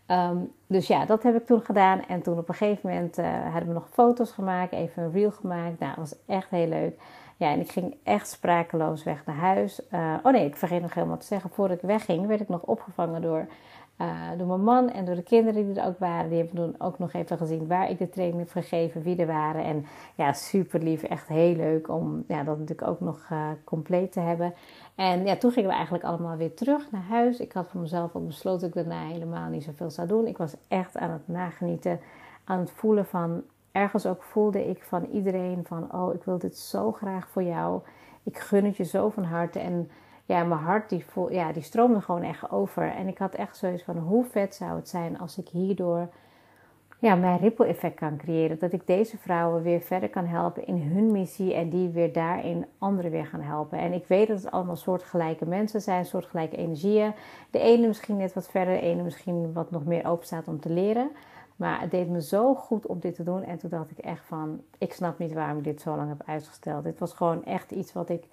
Um, 0.07 0.53
dus 0.67 0.87
ja, 0.87 1.05
dat 1.05 1.23
heb 1.23 1.35
ik 1.35 1.47
toen 1.47 1.61
gedaan. 1.61 2.01
En 2.07 2.23
toen 2.23 2.39
op 2.39 2.49
een 2.49 2.55
gegeven 2.55 2.91
moment 2.91 3.17
hadden 3.53 3.69
we 3.69 3.75
nog 3.75 3.89
foto's 3.89 4.33
gemaakt. 4.33 4.73
Even 4.73 5.03
een 5.03 5.13
reel 5.13 5.31
gemaakt. 5.31 5.79
Nou, 5.79 5.95
dat 5.97 6.11
was 6.11 6.19
echt 6.27 6.51
heel 6.51 6.69
leuk. 6.69 7.01
Ja, 7.37 7.51
en 7.51 7.61
ik 7.61 7.71
ging 7.71 7.97
echt 8.03 8.29
sprakeloos 8.29 9.05
weg 9.05 9.27
naar 9.27 9.37
huis. 9.37 9.81
Uh, 9.93 10.15
oh 10.23 10.33
nee, 10.33 10.47
ik 10.47 10.57
vergeet 10.57 10.83
nog 10.83 10.95
helemaal 10.95 11.17
te 11.17 11.27
zeggen. 11.27 11.51
Voordat 11.51 11.77
ik 11.77 11.83
wegging, 11.83 12.27
werd 12.27 12.41
ik 12.41 12.49
nog 12.49 12.63
opgevangen 12.63 13.23
door, 13.23 13.47
uh, 14.01 14.31
door 14.39 14.47
mijn 14.47 14.65
man 14.65 14.91
en 14.91 15.05
door 15.05 15.15
de 15.15 15.23
kinderen 15.23 15.67
die 15.67 15.81
er 15.81 15.87
ook 15.87 15.99
waren. 15.99 16.29
Die 16.29 16.39
hebben 16.39 16.57
toen 16.57 16.75
ook 16.79 16.99
nog 16.99 17.13
even 17.13 17.39
gezien 17.39 17.67
waar 17.67 17.91
ik 17.91 17.99
de 17.99 18.09
training 18.09 18.39
heb 18.39 18.51
gegeven, 18.51 19.03
wie 19.03 19.17
er 19.17 19.27
waren. 19.27 19.65
En 19.65 19.87
ja, 20.15 20.33
super 20.33 20.83
lief. 20.83 21.03
Echt 21.03 21.29
heel 21.29 21.57
leuk 21.57 21.89
om 21.89 22.25
ja, 22.29 22.43
dat 22.43 22.59
natuurlijk 22.59 22.89
ook 22.89 23.01
nog 23.01 23.29
uh, 23.33 23.49
compleet 23.65 24.13
te 24.13 24.21
hebben. 24.21 24.55
En 24.95 25.25
ja, 25.25 25.37
toen 25.37 25.53
gingen 25.53 25.71
we 25.71 25.75
eigenlijk 25.75 26.05
allemaal 26.05 26.37
weer 26.37 26.55
terug 26.55 26.91
naar 26.91 27.07
huis. 27.09 27.41
Ik 27.41 27.53
had 27.53 27.69
voor 27.69 27.81
mezelf 27.81 28.15
al 28.15 28.27
besloten 28.27 28.71
dat 28.71 28.77
ik 28.77 28.89
daarna 28.89 29.07
helemaal 29.07 29.49
niet 29.49 29.65
zoveel 29.65 29.91
zou 29.91 30.09
doen. 30.09 30.27
Ik 30.27 30.39
was 30.39 30.55
echt 30.69 30.97
aan 30.97 31.11
het 31.11 31.29
nagenieten, 31.29 32.01
aan 32.45 32.59
het 32.59 32.71
voelen 32.71 33.07
van 33.07 33.43
ergens 33.77 34.07
ook 34.07 34.23
voelde 34.23 34.69
ik 34.69 34.83
van 34.83 35.05
iedereen 35.05 35.65
van, 35.67 35.93
oh, 35.93 36.15
ik 36.15 36.25
wil 36.25 36.39
dit 36.39 36.59
zo 36.59 36.93
graag 36.93 37.29
voor 37.29 37.43
jou. 37.43 37.81
Ik 38.23 38.39
gun 38.39 38.65
het 38.65 38.77
je 38.77 38.85
zo 38.85 39.09
van 39.09 39.25
harte. 39.25 39.59
En 39.59 39.91
ja, 40.25 40.45
mijn 40.45 40.61
hart 40.61 40.89
die, 40.89 41.05
voel, 41.07 41.33
ja, 41.33 41.53
die 41.53 41.63
stroomde 41.63 42.01
gewoon 42.01 42.23
echt 42.23 42.51
over. 42.51 42.91
En 42.91 43.09
ik 43.09 43.19
had 43.19 43.35
echt 43.35 43.57
zoiets 43.57 43.83
van, 43.83 43.97
hoe 43.97 44.25
vet 44.25 44.55
zou 44.55 44.77
het 44.77 44.89
zijn 44.89 45.19
als 45.19 45.39
ik 45.39 45.49
hierdoor 45.49 46.09
ja, 46.99 47.15
mijn 47.15 47.39
ripple 47.39 47.67
effect 47.67 47.95
kan 47.95 48.17
creëren. 48.17 48.59
Dat 48.59 48.73
ik 48.73 48.87
deze 48.87 49.19
vrouwen 49.19 49.63
weer 49.63 49.81
verder 49.81 50.09
kan 50.09 50.25
helpen 50.25 50.67
in 50.67 50.83
hun 50.83 51.13
missie 51.13 51.55
en 51.55 51.69
die 51.69 51.89
weer 51.89 52.13
daarin 52.13 52.67
anderen 52.79 53.11
weer 53.11 53.27
gaan 53.27 53.41
helpen. 53.41 53.79
En 53.79 53.93
ik 53.93 54.07
weet 54.07 54.29
dat 54.29 54.43
het 54.43 54.51
allemaal 54.51 54.77
soortgelijke 54.77 55.47
mensen 55.47 55.81
zijn, 55.81 56.05
soortgelijke 56.05 56.57
energieën. 56.57 57.13
De 57.51 57.59
ene 57.59 57.87
misschien 57.87 58.17
net 58.17 58.33
wat 58.33 58.49
verder, 58.49 58.75
de 58.75 58.81
ene 58.81 59.03
misschien 59.03 59.53
wat 59.53 59.71
nog 59.71 59.85
meer 59.85 60.07
open 60.07 60.27
staat 60.27 60.49
om 60.49 60.61
te 60.61 60.71
leren. 60.71 61.11
Maar 61.57 61.81
het 61.81 61.91
deed 61.91 62.09
me 62.09 62.23
zo 62.23 62.55
goed 62.55 62.87
om 62.87 63.01
dit 63.01 63.15
te 63.15 63.23
doen. 63.23 63.43
En 63.43 63.59
toen 63.59 63.71
dacht 63.71 63.91
ik 63.91 63.99
echt 63.99 64.25
van, 64.25 64.61
ik 64.79 64.93
snap 64.93 65.19
niet 65.19 65.33
waarom 65.33 65.59
ik 65.59 65.65
dit 65.65 65.81
zo 65.81 65.97
lang 65.97 66.09
heb 66.09 66.23
uitgesteld. 66.27 66.85
Dit 66.85 66.99
was 66.99 67.13
gewoon 67.13 67.45
echt 67.45 67.71
iets 67.71 67.93
wat 67.93 68.09
ik 68.09 68.25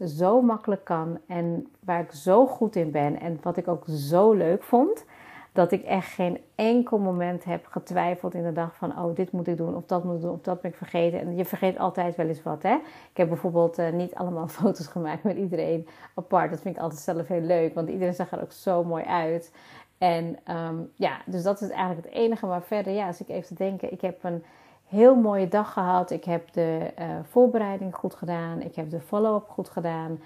zo 0.00 0.42
makkelijk 0.42 0.84
kan. 0.84 1.18
En 1.26 1.66
waar 1.80 2.00
ik 2.00 2.12
zo 2.12 2.46
goed 2.46 2.76
in 2.76 2.90
ben. 2.90 3.20
En 3.20 3.38
wat 3.42 3.56
ik 3.56 3.68
ook 3.68 3.84
zo 3.88 4.32
leuk 4.32 4.62
vond. 4.62 5.04
Dat 5.52 5.72
ik 5.72 5.82
echt 5.82 6.12
geen 6.12 6.40
enkel 6.54 6.98
moment 6.98 7.44
heb 7.44 7.66
getwijfeld 7.66 8.34
in 8.34 8.42
de 8.42 8.52
dag 8.52 8.76
van... 8.76 8.98
oh, 8.98 9.14
dit 9.14 9.32
moet 9.32 9.46
ik 9.46 9.56
doen, 9.56 9.76
of 9.76 9.86
dat 9.86 10.04
moet 10.04 10.14
ik 10.14 10.20
doen, 10.20 10.30
of 10.30 10.40
dat 10.40 10.60
ben 10.60 10.70
ik 10.70 10.76
vergeten. 10.76 11.20
En 11.20 11.36
je 11.36 11.44
vergeet 11.44 11.78
altijd 11.78 12.16
wel 12.16 12.26
eens 12.26 12.42
wat, 12.42 12.62
hè. 12.62 12.74
Ik 13.10 13.16
heb 13.16 13.28
bijvoorbeeld 13.28 13.78
uh, 13.78 13.90
niet 13.90 14.14
allemaal 14.14 14.48
foto's 14.58 14.86
gemaakt 14.86 15.22
met 15.22 15.36
iedereen 15.36 15.88
apart. 16.14 16.50
Dat 16.50 16.60
vind 16.60 16.76
ik 16.76 16.82
altijd 16.82 17.00
zelf 17.00 17.26
heel 17.26 17.40
leuk, 17.40 17.74
want 17.74 17.88
iedereen 17.88 18.14
zag 18.14 18.32
er 18.32 18.42
ook 18.42 18.52
zo 18.52 18.84
mooi 18.84 19.04
uit. 19.04 19.52
En 19.98 20.38
um, 20.50 20.90
ja, 20.94 21.20
dus 21.26 21.42
dat 21.42 21.60
is 21.60 21.68
eigenlijk 21.68 22.06
het 22.06 22.14
enige. 22.14 22.46
Maar 22.46 22.62
verder, 22.62 22.92
ja, 22.92 23.06
als 23.06 23.20
ik 23.20 23.28
even 23.28 23.46
te 23.46 23.54
denken, 23.54 23.92
ik 23.92 24.00
heb 24.00 24.24
een 24.24 24.44
heel 24.86 25.14
mooie 25.14 25.48
dag 25.48 25.72
gehad. 25.72 26.10
Ik 26.10 26.24
heb 26.24 26.52
de 26.52 26.92
uh, 26.98 27.04
voorbereiding 27.22 27.94
goed 27.94 28.14
gedaan. 28.14 28.60
Ik 28.60 28.74
heb 28.74 28.90
de 28.90 29.00
follow-up 29.00 29.48
goed 29.48 29.68
gedaan. 29.68 30.18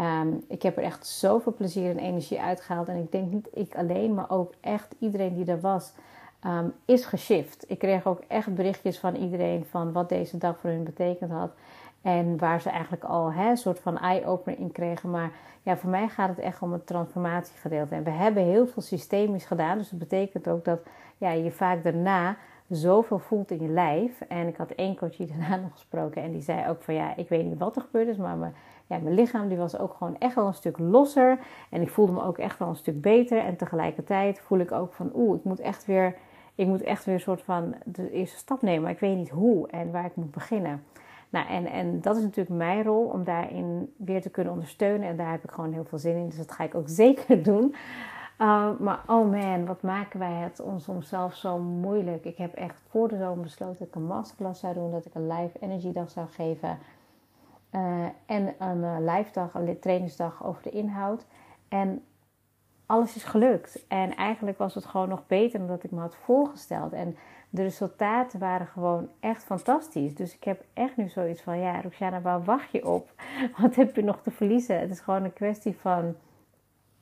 Um, 0.00 0.44
ik 0.48 0.62
heb 0.62 0.76
er 0.76 0.82
echt 0.82 1.06
zoveel 1.06 1.54
plezier 1.54 1.90
en 1.90 1.98
energie 1.98 2.40
uitgehaald. 2.40 2.88
En 2.88 2.96
ik 2.96 3.12
denk 3.12 3.32
niet 3.32 3.48
ik 3.52 3.76
alleen, 3.76 4.14
maar 4.14 4.30
ook 4.30 4.52
echt 4.60 4.94
iedereen 4.98 5.34
die 5.34 5.46
er 5.46 5.60
was, 5.60 5.92
um, 6.46 6.74
is 6.84 7.04
geshift. 7.04 7.64
Ik 7.68 7.78
kreeg 7.78 8.06
ook 8.06 8.22
echt 8.28 8.54
berichtjes 8.54 8.98
van 8.98 9.14
iedereen 9.14 9.64
van 9.64 9.92
wat 9.92 10.08
deze 10.08 10.38
dag 10.38 10.58
voor 10.58 10.70
hun 10.70 10.84
betekend 10.84 11.30
had. 11.30 11.50
En 12.02 12.38
waar 12.38 12.60
ze 12.60 12.70
eigenlijk 12.70 13.04
al 13.04 13.32
hè, 13.32 13.50
een 13.50 13.56
soort 13.56 13.80
van 13.80 13.98
eye-opener 13.98 14.58
in 14.58 14.72
kregen. 14.72 15.10
Maar 15.10 15.30
ja, 15.62 15.76
voor 15.76 15.90
mij 15.90 16.08
gaat 16.08 16.28
het 16.28 16.38
echt 16.38 16.62
om 16.62 16.72
het 16.72 16.86
transformatiegedeelte. 16.86 17.94
En 17.94 18.02
we 18.02 18.10
hebben 18.10 18.42
heel 18.42 18.66
veel 18.66 18.82
systemisch 18.82 19.44
gedaan. 19.44 19.78
Dus 19.78 19.90
dat 19.90 19.98
betekent 19.98 20.48
ook 20.48 20.64
dat 20.64 20.80
ja, 21.18 21.30
je 21.30 21.50
vaak 21.50 21.82
daarna 21.82 22.36
zoveel 22.68 23.18
voelt 23.18 23.50
in 23.50 23.62
je 23.62 23.68
lijf. 23.68 24.20
En 24.20 24.46
ik 24.46 24.56
had 24.56 24.70
één 24.70 24.96
die 25.16 25.26
daarna 25.38 25.56
nog 25.56 25.72
gesproken. 25.72 26.22
En 26.22 26.32
die 26.32 26.42
zei 26.42 26.68
ook 26.68 26.82
van 26.82 26.94
ja, 26.94 27.16
ik 27.16 27.28
weet 27.28 27.44
niet 27.44 27.58
wat 27.58 27.76
er 27.76 27.82
gebeurd 27.82 28.08
is. 28.08 28.16
Maar 28.16 28.36
mijn, 28.36 28.54
ja, 28.86 28.98
mijn 28.98 29.14
lichaam 29.14 29.48
die 29.48 29.58
was 29.58 29.78
ook 29.78 29.94
gewoon 29.94 30.18
echt 30.18 30.34
wel 30.34 30.46
een 30.46 30.54
stuk 30.54 30.78
losser. 30.78 31.38
En 31.70 31.80
ik 31.80 31.90
voelde 31.90 32.12
me 32.12 32.22
ook 32.22 32.38
echt 32.38 32.58
wel 32.58 32.68
een 32.68 32.76
stuk 32.76 33.00
beter. 33.00 33.38
En 33.38 33.56
tegelijkertijd 33.56 34.40
voel 34.40 34.58
ik 34.58 34.72
ook 34.72 34.92
van 34.92 35.10
oeh, 35.14 35.38
ik 35.38 35.44
moet 35.44 35.60
echt 35.60 35.86
weer... 35.86 36.14
Ik 36.54 36.66
moet 36.66 36.82
echt 36.82 37.04
weer 37.04 37.14
een 37.14 37.20
soort 37.20 37.42
van 37.42 37.74
de 37.84 38.10
eerste 38.10 38.36
stap 38.36 38.62
nemen. 38.62 38.82
Maar 38.82 38.90
ik 38.90 38.98
weet 38.98 39.16
niet 39.16 39.30
hoe 39.30 39.68
en 39.68 39.90
waar 39.90 40.04
ik 40.04 40.16
moet 40.16 40.30
beginnen. 40.30 40.84
Nou, 41.30 41.48
en, 41.48 41.66
en 41.66 42.00
dat 42.00 42.16
is 42.16 42.22
natuurlijk 42.22 42.56
mijn 42.56 42.82
rol 42.82 43.04
om 43.04 43.24
daarin 43.24 43.94
weer 43.96 44.22
te 44.22 44.30
kunnen 44.30 44.52
ondersteunen. 44.52 45.08
En 45.08 45.16
daar 45.16 45.30
heb 45.30 45.44
ik 45.44 45.50
gewoon 45.50 45.72
heel 45.72 45.84
veel 45.84 45.98
zin 45.98 46.16
in. 46.16 46.28
Dus 46.28 46.36
dat 46.36 46.52
ga 46.52 46.64
ik 46.64 46.74
ook 46.74 46.88
zeker 47.02 47.42
doen. 47.42 47.74
Uh, 48.38 48.70
maar 48.78 49.02
oh 49.06 49.30
man, 49.30 49.66
wat 49.66 49.82
maken 49.82 50.18
wij 50.18 50.32
het 50.32 50.60
ons 50.60 50.88
zelf 50.98 51.34
zo 51.34 51.58
moeilijk. 51.58 52.24
Ik 52.24 52.36
heb 52.36 52.54
echt 52.54 52.82
voor 52.88 53.08
de 53.08 53.16
zomer 53.16 53.42
besloten 53.42 53.78
dat 53.78 53.88
ik 53.88 53.94
een 53.94 54.06
masterclass 54.06 54.60
zou 54.60 54.74
doen. 54.74 54.90
Dat 54.90 55.04
ik 55.06 55.14
een 55.14 55.26
live 55.26 55.58
energy 55.60 55.92
dag 55.92 56.10
zou 56.10 56.28
geven. 56.28 56.78
Uh, 57.72 58.04
en 58.26 58.54
een 58.58 58.78
uh, 58.78 58.96
live 58.98 59.32
dag, 59.32 59.54
een 59.54 59.78
trainingsdag 59.78 60.44
over 60.44 60.62
de 60.62 60.70
inhoud. 60.70 61.26
En 61.68 62.02
alles 62.86 63.16
is 63.16 63.24
gelukt. 63.24 63.86
En 63.88 64.14
eigenlijk 64.14 64.58
was 64.58 64.74
het 64.74 64.84
gewoon 64.84 65.08
nog 65.08 65.26
beter 65.26 65.58
dan 65.58 65.68
dat 65.68 65.82
ik 65.82 65.90
me 65.90 66.00
had 66.00 66.16
voorgesteld. 66.16 66.92
En 66.92 67.16
de 67.50 67.62
resultaten 67.62 68.38
waren 68.40 68.66
gewoon 68.66 69.08
echt 69.20 69.44
fantastisch. 69.44 70.14
Dus 70.14 70.34
ik 70.34 70.44
heb 70.44 70.64
echt 70.72 70.96
nu 70.96 71.08
zoiets 71.08 71.42
van: 71.42 71.58
ja, 71.58 71.80
Roxana, 71.80 72.20
waar 72.20 72.44
wacht 72.44 72.70
je 72.70 72.86
op? 72.86 73.10
Wat 73.60 73.74
heb 73.74 73.96
je 73.96 74.02
nog 74.02 74.22
te 74.22 74.30
verliezen? 74.30 74.80
Het 74.80 74.90
is 74.90 75.00
gewoon 75.00 75.24
een 75.24 75.32
kwestie 75.32 75.76
van, 75.76 76.14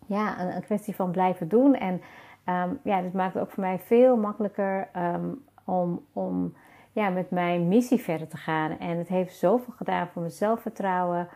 ja, 0.07 0.55
een, 0.55 0.63
kwestie 0.63 0.95
van 0.95 1.11
blijven 1.11 1.49
doen. 1.49 1.75
En 1.75 2.01
um, 2.49 2.81
ja, 2.83 3.03
dit 3.03 3.13
maakt 3.13 3.35
het 3.35 3.43
ook 3.43 3.51
voor 3.51 3.63
mij 3.63 3.79
veel 3.79 4.17
makkelijker 4.17 4.89
um, 4.97 5.45
om, 5.65 6.05
om 6.13 6.55
ja, 6.93 7.09
met 7.09 7.31
mijn 7.31 7.69
missie 7.69 8.01
verder 8.01 8.29
te 8.29 8.37
gaan. 8.37 8.79
En 8.79 8.99
het 8.99 9.09
heeft 9.09 9.37
zoveel 9.37 9.75
gedaan 9.77 10.09
voor 10.09 10.23
mijn 10.23 10.35
zelfvertrouwen. 10.35 11.29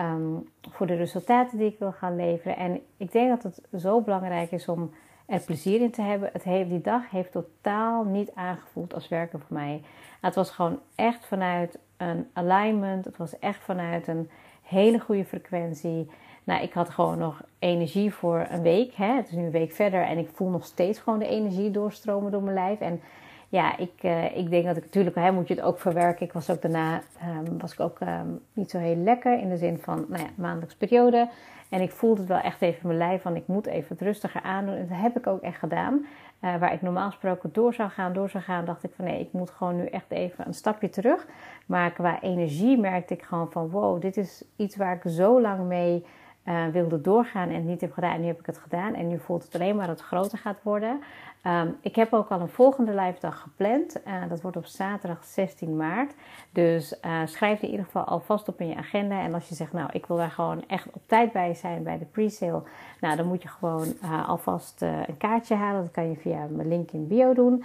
Um, 0.00 0.48
voor 0.70 0.86
de 0.86 0.94
resultaten 0.94 1.58
die 1.58 1.72
ik 1.72 1.78
wil 1.78 1.92
gaan 1.92 2.16
leveren. 2.16 2.56
En 2.56 2.80
ik 2.96 3.12
denk 3.12 3.28
dat 3.28 3.42
het 3.42 3.80
zo 3.80 4.00
belangrijk 4.00 4.50
is 4.50 4.68
om 4.68 4.90
er 5.26 5.40
plezier 5.40 5.80
in 5.80 5.90
te 5.90 6.02
hebben. 6.02 6.30
Het 6.32 6.42
heeft, 6.42 6.70
die 6.70 6.80
dag 6.80 7.10
heeft 7.10 7.32
totaal 7.32 8.04
niet 8.04 8.30
aangevoeld 8.34 8.94
als 8.94 9.08
werken 9.08 9.40
voor 9.40 9.56
mij. 9.56 9.82
Het 10.20 10.34
was 10.34 10.50
gewoon 10.50 10.80
echt 10.94 11.26
vanuit 11.26 11.78
een 11.96 12.28
alignment. 12.32 13.04
Het 13.04 13.16
was 13.16 13.38
echt 13.38 13.64
vanuit 13.64 14.08
een 14.08 14.30
hele 14.62 14.98
goede 14.98 15.24
frequentie. 15.24 16.10
Nou, 16.44 16.62
ik 16.62 16.72
had 16.72 16.90
gewoon 16.90 17.18
nog 17.18 17.42
energie 17.58 18.14
voor 18.14 18.46
een 18.50 18.62
week. 18.62 18.94
Hè? 18.94 19.14
Het 19.14 19.26
is 19.26 19.32
nu 19.32 19.44
een 19.44 19.50
week 19.50 19.72
verder 19.72 20.02
en 20.02 20.18
ik 20.18 20.28
voel 20.32 20.48
nog 20.48 20.64
steeds 20.64 20.98
gewoon 20.98 21.18
de 21.18 21.28
energie 21.28 21.70
doorstromen 21.70 22.32
door 22.32 22.42
mijn 22.42 22.54
lijf. 22.54 22.80
En 22.80 23.00
ja, 23.48 23.76
ik, 23.78 23.92
uh, 24.02 24.36
ik 24.36 24.50
denk 24.50 24.64
dat 24.64 24.76
ik 24.76 24.84
natuurlijk, 24.84 25.16
hè, 25.16 25.32
moet 25.32 25.48
je 25.48 25.54
het 25.54 25.62
ook 25.62 25.78
verwerken. 25.78 26.26
Ik 26.26 26.32
was 26.32 26.50
ook 26.50 26.62
daarna, 26.62 27.00
um, 27.46 27.58
was 27.58 27.72
ik 27.72 27.80
ook 27.80 28.00
um, 28.00 28.40
niet 28.52 28.70
zo 28.70 28.78
heel 28.78 28.96
lekker 28.96 29.38
in 29.38 29.48
de 29.48 29.56
zin 29.56 29.78
van, 29.78 30.04
nou 30.08 30.22
ja, 30.22 30.28
maandelijks 30.34 30.74
periode. 30.74 31.28
En 31.68 31.80
ik 31.80 31.90
voelde 31.90 32.20
het 32.20 32.28
wel 32.28 32.40
echt 32.40 32.62
even 32.62 32.80
in 32.80 32.86
mijn 32.86 32.98
lijf 32.98 33.22
van, 33.22 33.36
ik 33.36 33.46
moet 33.46 33.66
even 33.66 33.88
het 33.88 34.00
rustiger 34.00 34.42
aandoen. 34.42 34.74
En 34.74 34.86
dat 34.88 34.98
heb 34.98 35.16
ik 35.16 35.26
ook 35.26 35.40
echt 35.40 35.58
gedaan. 35.58 36.06
Uh, 36.40 36.56
waar 36.56 36.72
ik 36.72 36.82
normaal 36.82 37.10
gesproken 37.10 37.50
door 37.52 37.74
zou 37.74 37.90
gaan, 37.90 38.12
door 38.12 38.30
zou 38.30 38.44
gaan, 38.44 38.64
dacht 38.64 38.84
ik 38.84 38.90
van 38.96 39.04
nee, 39.04 39.20
ik 39.20 39.32
moet 39.32 39.50
gewoon 39.50 39.76
nu 39.76 39.86
echt 39.86 40.10
even 40.10 40.46
een 40.46 40.54
stapje 40.54 40.88
terug. 40.88 41.26
Maar 41.66 41.92
qua 41.92 42.20
energie 42.22 42.78
merkte 42.78 43.14
ik 43.14 43.22
gewoon 43.22 43.50
van 43.50 43.70
wow, 43.70 44.00
dit 44.00 44.16
is 44.16 44.44
iets 44.56 44.76
waar 44.76 44.94
ik 44.94 45.12
zo 45.12 45.40
lang 45.40 45.66
mee 45.66 46.04
uh, 46.46 46.66
wilde 46.66 47.00
doorgaan 47.00 47.48
en 47.48 47.54
het 47.54 47.64
niet 47.64 47.80
heb 47.80 47.92
gedaan. 47.92 48.20
Nu 48.20 48.26
heb 48.26 48.40
ik 48.40 48.46
het 48.46 48.58
gedaan 48.58 48.94
en 48.94 49.08
nu 49.08 49.18
voelt 49.18 49.44
het 49.44 49.54
alleen 49.54 49.76
maar 49.76 49.86
dat 49.86 49.98
het 49.98 50.06
groter 50.06 50.38
gaat 50.38 50.62
worden. 50.62 51.00
Um, 51.46 51.76
ik 51.80 51.96
heb 51.96 52.12
ook 52.12 52.28
al 52.28 52.40
een 52.40 52.48
volgende 52.48 52.94
live 52.94 53.20
dag 53.20 53.40
gepland. 53.40 53.96
Uh, 54.06 54.28
dat 54.28 54.40
wordt 54.40 54.56
op 54.56 54.66
zaterdag 54.66 55.24
16 55.24 55.76
maart. 55.76 56.14
Dus 56.50 56.98
uh, 57.04 57.20
schrijf 57.24 57.62
in 57.62 57.70
ieder 57.70 57.84
geval 57.84 58.04
alvast 58.04 58.48
op 58.48 58.60
in 58.60 58.68
je 58.68 58.76
agenda. 58.76 59.20
En 59.20 59.34
als 59.34 59.48
je 59.48 59.54
zegt, 59.54 59.72
nou, 59.72 59.88
ik 59.92 60.06
wil 60.06 60.16
daar 60.16 60.30
gewoon 60.30 60.64
echt 60.66 60.86
op 60.92 61.02
tijd 61.06 61.32
bij 61.32 61.54
zijn 61.54 61.82
bij 61.82 61.98
de 61.98 62.04
pre-sale. 62.04 62.62
Nou, 63.00 63.16
dan 63.16 63.26
moet 63.26 63.42
je 63.42 63.48
gewoon 63.48 64.00
alvast 64.26 64.82
een 64.82 65.16
kaartje 65.18 65.54
halen. 65.54 65.82
Dat 65.82 65.90
kan 65.90 66.10
je 66.10 66.16
via 66.16 66.46
mijn 66.50 66.68
link 66.68 66.90
in 66.90 67.08
bio 67.08 67.34
doen. 67.34 67.64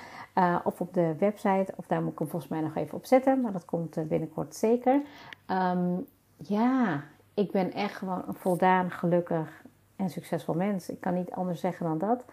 of 0.63 0.81
op 0.81 0.93
de 0.93 1.15
website. 1.19 1.73
Of 1.75 1.85
daar 1.87 2.01
moet 2.01 2.11
ik 2.11 2.19
hem 2.19 2.27
volgens 2.27 2.51
mij 2.51 2.61
nog 2.61 2.75
even 2.75 2.97
op 2.97 3.05
zetten. 3.05 3.41
Maar 3.41 3.51
dat 3.51 3.65
komt 3.65 4.07
binnenkort 4.07 4.55
zeker. 4.55 5.01
Um, 5.47 6.05
ja, 6.37 7.03
ik 7.41 7.51
ben 7.51 7.73
echt 7.73 7.95
gewoon 7.95 8.23
een 8.27 8.33
voldaan, 8.33 8.91
gelukkig 8.91 9.63
en 9.95 10.09
succesvol 10.09 10.53
mens. 10.53 10.89
Ik 10.89 11.01
kan 11.01 11.13
niet 11.13 11.31
anders 11.31 11.59
zeggen 11.59 11.85
dan 11.85 11.97
dat. 11.97 12.25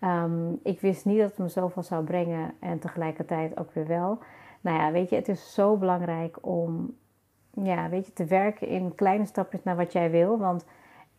Um, 0.00 0.60
ik 0.62 0.80
wist 0.80 1.04
niet 1.04 1.18
dat 1.18 1.28
het 1.28 1.38
me 1.38 1.48
zoveel 1.48 1.82
zou 1.82 2.04
brengen 2.04 2.54
en 2.60 2.78
tegelijkertijd 2.78 3.58
ook 3.58 3.74
weer 3.74 3.86
wel. 3.86 4.18
Nou 4.60 4.78
ja, 4.78 4.92
weet 4.92 5.10
je, 5.10 5.16
het 5.16 5.28
is 5.28 5.54
zo 5.54 5.76
belangrijk 5.76 6.38
om 6.40 6.96
ja, 7.62 7.88
weet 7.88 8.06
je, 8.06 8.12
te 8.12 8.24
werken 8.24 8.68
in 8.68 8.94
kleine 8.94 9.24
stapjes 9.24 9.62
naar 9.62 9.76
wat 9.76 9.92
jij 9.92 10.10
wil. 10.10 10.38
Want 10.38 10.64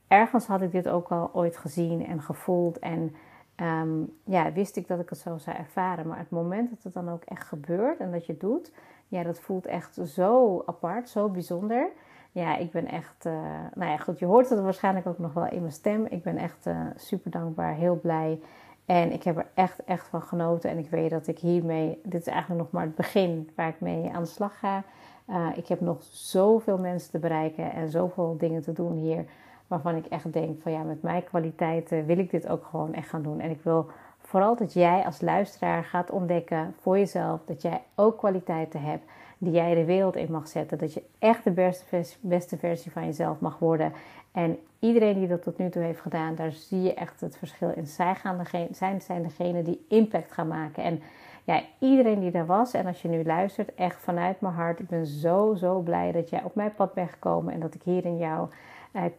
ergens 0.07 0.47
had 0.47 0.62
ik 0.62 0.71
dit 0.71 0.89
ook 0.89 1.07
al 1.07 1.29
ooit 1.33 1.57
gezien 1.57 2.05
en 2.05 2.21
gevoeld. 2.21 2.79
En 2.79 3.15
um, 3.55 4.17
ja, 4.23 4.51
wist 4.51 4.77
ik 4.77 4.88
dat 4.88 5.00
ik 5.00 5.09
het 5.09 5.19
zo 5.19 5.38
zou 5.38 5.57
ervaren. 5.57 6.07
Maar 6.07 6.17
het 6.17 6.29
moment 6.29 6.69
dat 6.69 6.83
het 6.83 6.93
dan 6.93 7.09
ook 7.09 7.23
echt 7.23 7.47
gebeurt 7.47 8.00
en 8.00 8.12
dat 8.12 8.25
je 8.25 8.31
het 8.31 8.41
doet, 8.41 8.71
ja, 9.07 9.23
dat 9.23 9.39
voelt 9.39 9.65
echt 9.65 10.00
zo 10.03 10.63
apart, 10.65 11.09
zo 11.09 11.29
bijzonder. 11.29 11.89
Ja, 12.33 12.57
ik 12.57 12.71
ben 12.71 12.87
echt, 12.87 13.25
uh, 13.25 13.33
nou 13.73 13.91
ja, 13.91 13.97
goed, 13.97 14.19
je 14.19 14.25
hoort 14.25 14.49
het 14.49 14.59
waarschijnlijk 14.59 15.07
ook 15.07 15.19
nog 15.19 15.33
wel 15.33 15.47
in 15.47 15.59
mijn 15.59 15.73
stem. 15.73 16.05
Ik 16.05 16.23
ben 16.23 16.37
echt 16.37 16.67
uh, 16.67 16.79
super 16.95 17.31
dankbaar, 17.31 17.73
heel 17.73 17.99
blij. 17.99 18.39
En 18.85 19.11
ik 19.11 19.23
heb 19.23 19.37
er 19.37 19.47
echt, 19.53 19.83
echt 19.83 20.07
van 20.07 20.21
genoten. 20.21 20.69
En 20.69 20.77
ik 20.77 20.89
weet 20.89 21.09
dat 21.09 21.27
ik 21.27 21.39
hiermee, 21.39 21.99
dit 22.03 22.21
is 22.21 22.27
eigenlijk 22.27 22.61
nog 22.61 22.71
maar 22.71 22.83
het 22.83 22.95
begin 22.95 23.49
waar 23.55 23.67
ik 23.67 23.79
mee 23.79 24.11
aan 24.13 24.21
de 24.21 24.29
slag 24.29 24.59
ga. 24.59 24.83
Uh, 25.29 25.47
ik 25.55 25.67
heb 25.67 25.81
nog 25.81 26.03
zoveel 26.03 26.77
mensen 26.77 27.11
te 27.11 27.19
bereiken 27.19 27.71
en 27.71 27.89
zoveel 27.89 28.35
dingen 28.37 28.61
te 28.61 28.73
doen 28.73 28.93
hier. 28.93 29.25
Waarvan 29.67 29.95
ik 29.95 30.05
echt 30.05 30.33
denk 30.33 30.61
van 30.61 30.71
ja, 30.71 30.83
met 30.83 31.01
mijn 31.01 31.23
kwaliteiten 31.23 32.05
wil 32.05 32.17
ik 32.17 32.31
dit 32.31 32.47
ook 32.47 32.65
gewoon 32.65 32.93
echt 32.93 33.09
gaan 33.09 33.21
doen. 33.21 33.39
En 33.39 33.49
ik 33.49 33.61
wil 33.63 33.89
vooral 34.17 34.55
dat 34.55 34.73
jij 34.73 35.05
als 35.05 35.21
luisteraar 35.21 35.83
gaat 35.83 36.11
ontdekken 36.11 36.75
voor 36.79 36.97
jezelf 36.97 37.41
dat 37.45 37.61
jij 37.61 37.81
ook 37.95 38.17
kwaliteiten 38.17 38.81
hebt 38.81 39.03
die 39.43 39.53
jij 39.53 39.75
de 39.75 39.85
wereld 39.85 40.15
in 40.15 40.31
mag 40.31 40.47
zetten. 40.47 40.77
Dat 40.77 40.93
je 40.93 41.03
echt 41.19 41.43
de 41.43 41.51
beste 41.51 41.85
beste 42.19 42.57
versie 42.57 42.91
van 42.91 43.05
jezelf 43.05 43.39
mag 43.39 43.59
worden. 43.59 43.93
En 44.31 44.57
iedereen 44.79 45.19
die 45.19 45.27
dat 45.27 45.43
tot 45.43 45.57
nu 45.57 45.69
toe 45.69 45.83
heeft 45.83 46.01
gedaan, 46.01 46.35
daar 46.35 46.51
zie 46.51 46.81
je 46.81 46.93
echt 46.93 47.21
het 47.21 47.38
verschil 47.38 47.71
in. 47.75 47.88
Zij, 47.88 48.15
gaan 48.15 48.38
degene, 48.38 48.67
zijn, 48.71 49.01
zijn 49.01 49.23
degene 49.23 49.61
die 49.61 49.85
impact 49.87 50.31
gaan 50.31 50.48
maken. 50.48 50.83
En 50.83 51.01
ja, 51.44 51.61
iedereen 51.79 52.20
die 52.20 52.31
daar 52.31 52.46
was 52.46 52.74
en 52.74 52.85
als 52.85 53.01
je 53.01 53.07
nu 53.07 53.24
luistert, 53.24 53.75
echt 53.75 54.01
vanuit 54.01 54.41
mijn 54.41 54.53
hart. 54.53 54.79
Ik 54.79 54.87
ben 54.87 55.05
zo, 55.05 55.55
zo 55.55 55.79
blij 55.79 56.11
dat 56.11 56.29
jij 56.29 56.44
op 56.44 56.55
mijn 56.55 56.74
pad 56.74 56.94
bent 56.94 57.09
gekomen 57.09 57.53
en 57.53 57.59
dat 57.59 57.74
ik 57.74 57.83
hier 57.83 58.05
in 58.05 58.18
jou 58.18 58.50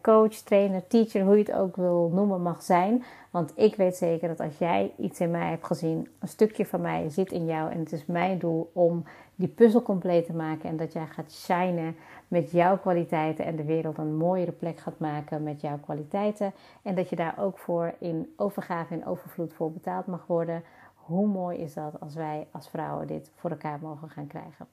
coach, 0.01 0.33
trainer, 0.33 0.87
teacher, 0.87 1.23
hoe 1.23 1.37
je 1.37 1.43
het 1.43 1.51
ook 1.51 1.75
wil 1.75 2.11
noemen, 2.13 2.41
mag 2.41 2.63
zijn. 2.63 3.03
Want 3.29 3.51
ik 3.55 3.75
weet 3.75 3.95
zeker 3.95 4.27
dat 4.27 4.39
als 4.39 4.57
jij 4.57 4.91
iets 4.97 5.19
in 5.19 5.31
mij 5.31 5.49
hebt 5.49 5.65
gezien, 5.65 6.07
een 6.19 6.27
stukje 6.27 6.65
van 6.65 6.81
mij 6.81 7.09
zit 7.09 7.31
in 7.31 7.45
jou. 7.45 7.71
En 7.71 7.79
het 7.79 7.91
is 7.91 8.05
mijn 8.05 8.39
doel 8.39 8.71
om 8.73 9.03
die 9.35 9.47
puzzel 9.47 9.81
compleet 9.81 10.25
te 10.25 10.33
maken. 10.33 10.69
En 10.69 10.77
dat 10.77 10.93
jij 10.93 11.05
gaat 11.05 11.31
shinen 11.31 11.95
met 12.27 12.51
jouw 12.51 12.77
kwaliteiten 12.77 13.45
en 13.45 13.55
de 13.55 13.63
wereld 13.63 13.97
een 13.97 14.15
mooiere 14.15 14.51
plek 14.51 14.79
gaat 14.79 14.99
maken 14.99 15.43
met 15.43 15.61
jouw 15.61 15.79
kwaliteiten. 15.79 16.53
En 16.81 16.95
dat 16.95 17.09
je 17.09 17.15
daar 17.15 17.35
ook 17.39 17.57
voor 17.57 17.93
in 17.99 18.33
overgave 18.37 18.93
en 18.93 19.05
overvloed 19.05 19.53
voor 19.53 19.71
betaald 19.71 20.05
mag 20.05 20.27
worden. 20.27 20.63
Hoe 20.95 21.27
mooi 21.27 21.57
is 21.57 21.73
dat 21.73 21.99
als 21.99 22.15
wij 22.15 22.47
als 22.51 22.69
vrouwen 22.69 23.07
dit 23.07 23.31
voor 23.35 23.49
elkaar 23.49 23.79
mogen 23.81 24.09
gaan 24.09 24.27
krijgen? 24.27 24.67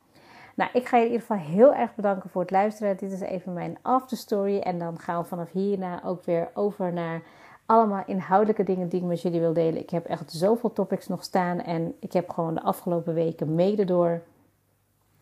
Nou, 0.54 0.70
ik 0.72 0.88
ga 0.88 0.96
je 0.96 1.04
in 1.04 1.10
ieder 1.12 1.26
geval 1.26 1.46
heel 1.46 1.74
erg 1.74 1.94
bedanken 1.94 2.30
voor 2.30 2.40
het 2.40 2.50
luisteren. 2.50 2.96
Dit 2.96 3.12
is 3.12 3.20
even 3.20 3.52
mijn 3.52 3.78
afterstory. 3.82 4.58
En 4.58 4.78
dan 4.78 4.98
gaan 4.98 5.22
we 5.22 5.28
vanaf 5.28 5.50
hierna 5.50 6.04
ook 6.04 6.24
weer 6.24 6.50
over 6.54 6.92
naar 6.92 7.22
allemaal 7.66 8.02
inhoudelijke 8.06 8.62
dingen 8.62 8.88
die 8.88 9.00
ik 9.00 9.06
met 9.06 9.22
jullie 9.22 9.40
wil 9.40 9.52
delen. 9.52 9.80
Ik 9.80 9.90
heb 9.90 10.06
echt 10.06 10.32
zoveel 10.32 10.72
topics 10.72 11.08
nog 11.08 11.24
staan. 11.24 11.60
En 11.60 11.94
ik 12.00 12.12
heb 12.12 12.30
gewoon 12.30 12.54
de 12.54 12.62
afgelopen 12.62 13.14
weken 13.14 13.54
mede 13.54 13.84
door, 13.84 14.22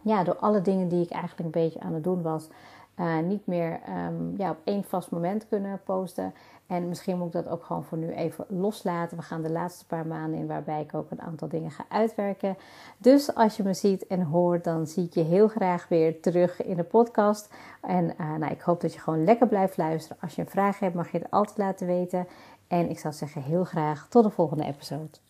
ja, 0.03 0.25
door 0.25 0.37
alle 0.37 0.63
dingen 0.63 0.89
die 0.89 1.03
ik 1.03 1.11
eigenlijk 1.11 1.45
een 1.45 1.63
beetje 1.63 1.81
aan 1.81 1.95
het 1.95 2.05
doen 2.05 2.23
was. 2.23 2.49
Uh, 2.97 3.19
niet 3.19 3.47
meer 3.47 3.81
um, 4.07 4.35
ja, 4.37 4.51
op 4.51 4.59
één 4.65 4.85
vast 4.85 5.11
moment 5.11 5.49
kunnen 5.49 5.81
posten. 5.85 6.35
En 6.67 6.89
misschien 6.89 7.19
moet 7.19 7.27
ik 7.27 7.33
dat 7.33 7.49
ook 7.49 7.65
gewoon 7.65 7.85
voor 7.85 7.99
nu 7.99 8.13
even 8.13 8.45
loslaten. 8.49 9.17
We 9.17 9.23
gaan 9.23 9.43
de 9.43 9.51
laatste 9.51 9.87
paar 9.87 10.07
maanden 10.07 10.39
in 10.39 10.47
waarbij 10.47 10.81
ik 10.81 10.95
ook 10.95 11.11
een 11.11 11.21
aantal 11.21 11.49
dingen 11.49 11.71
ga 11.71 11.85
uitwerken. 11.89 12.57
Dus 12.99 13.35
als 13.35 13.57
je 13.57 13.63
me 13.63 13.75
ziet 13.75 14.07
en 14.07 14.23
hoort, 14.23 14.65
dan 14.65 14.87
zie 14.87 15.05
ik 15.05 15.15
je 15.15 15.23
heel 15.23 15.49
graag 15.49 15.89
weer 15.89 16.21
terug 16.21 16.63
in 16.63 16.77
de 16.77 16.85
podcast. 16.85 17.55
En 17.81 18.05
uh, 18.05 18.37
nou, 18.37 18.53
ik 18.53 18.61
hoop 18.61 18.81
dat 18.81 18.95
je 18.95 19.01
gewoon 19.01 19.25
lekker 19.25 19.49
blijft 19.49 19.77
luisteren. 19.77 20.23
Als 20.23 20.35
je 20.35 20.43
een 20.43 20.49
vraag 20.49 20.79
hebt, 20.79 20.95
mag 20.95 21.11
je 21.11 21.19
het 21.19 21.31
altijd 21.31 21.59
laten 21.59 21.87
weten. 21.87 22.27
En 22.69 22.91
ik 22.91 22.99
zou 22.99 23.15
zeggen 23.15 23.43
heel 23.43 23.65
graag 23.65 24.09
tot 24.09 24.25
de 24.25 24.31
volgende 24.31 24.65
episode. 24.65 25.30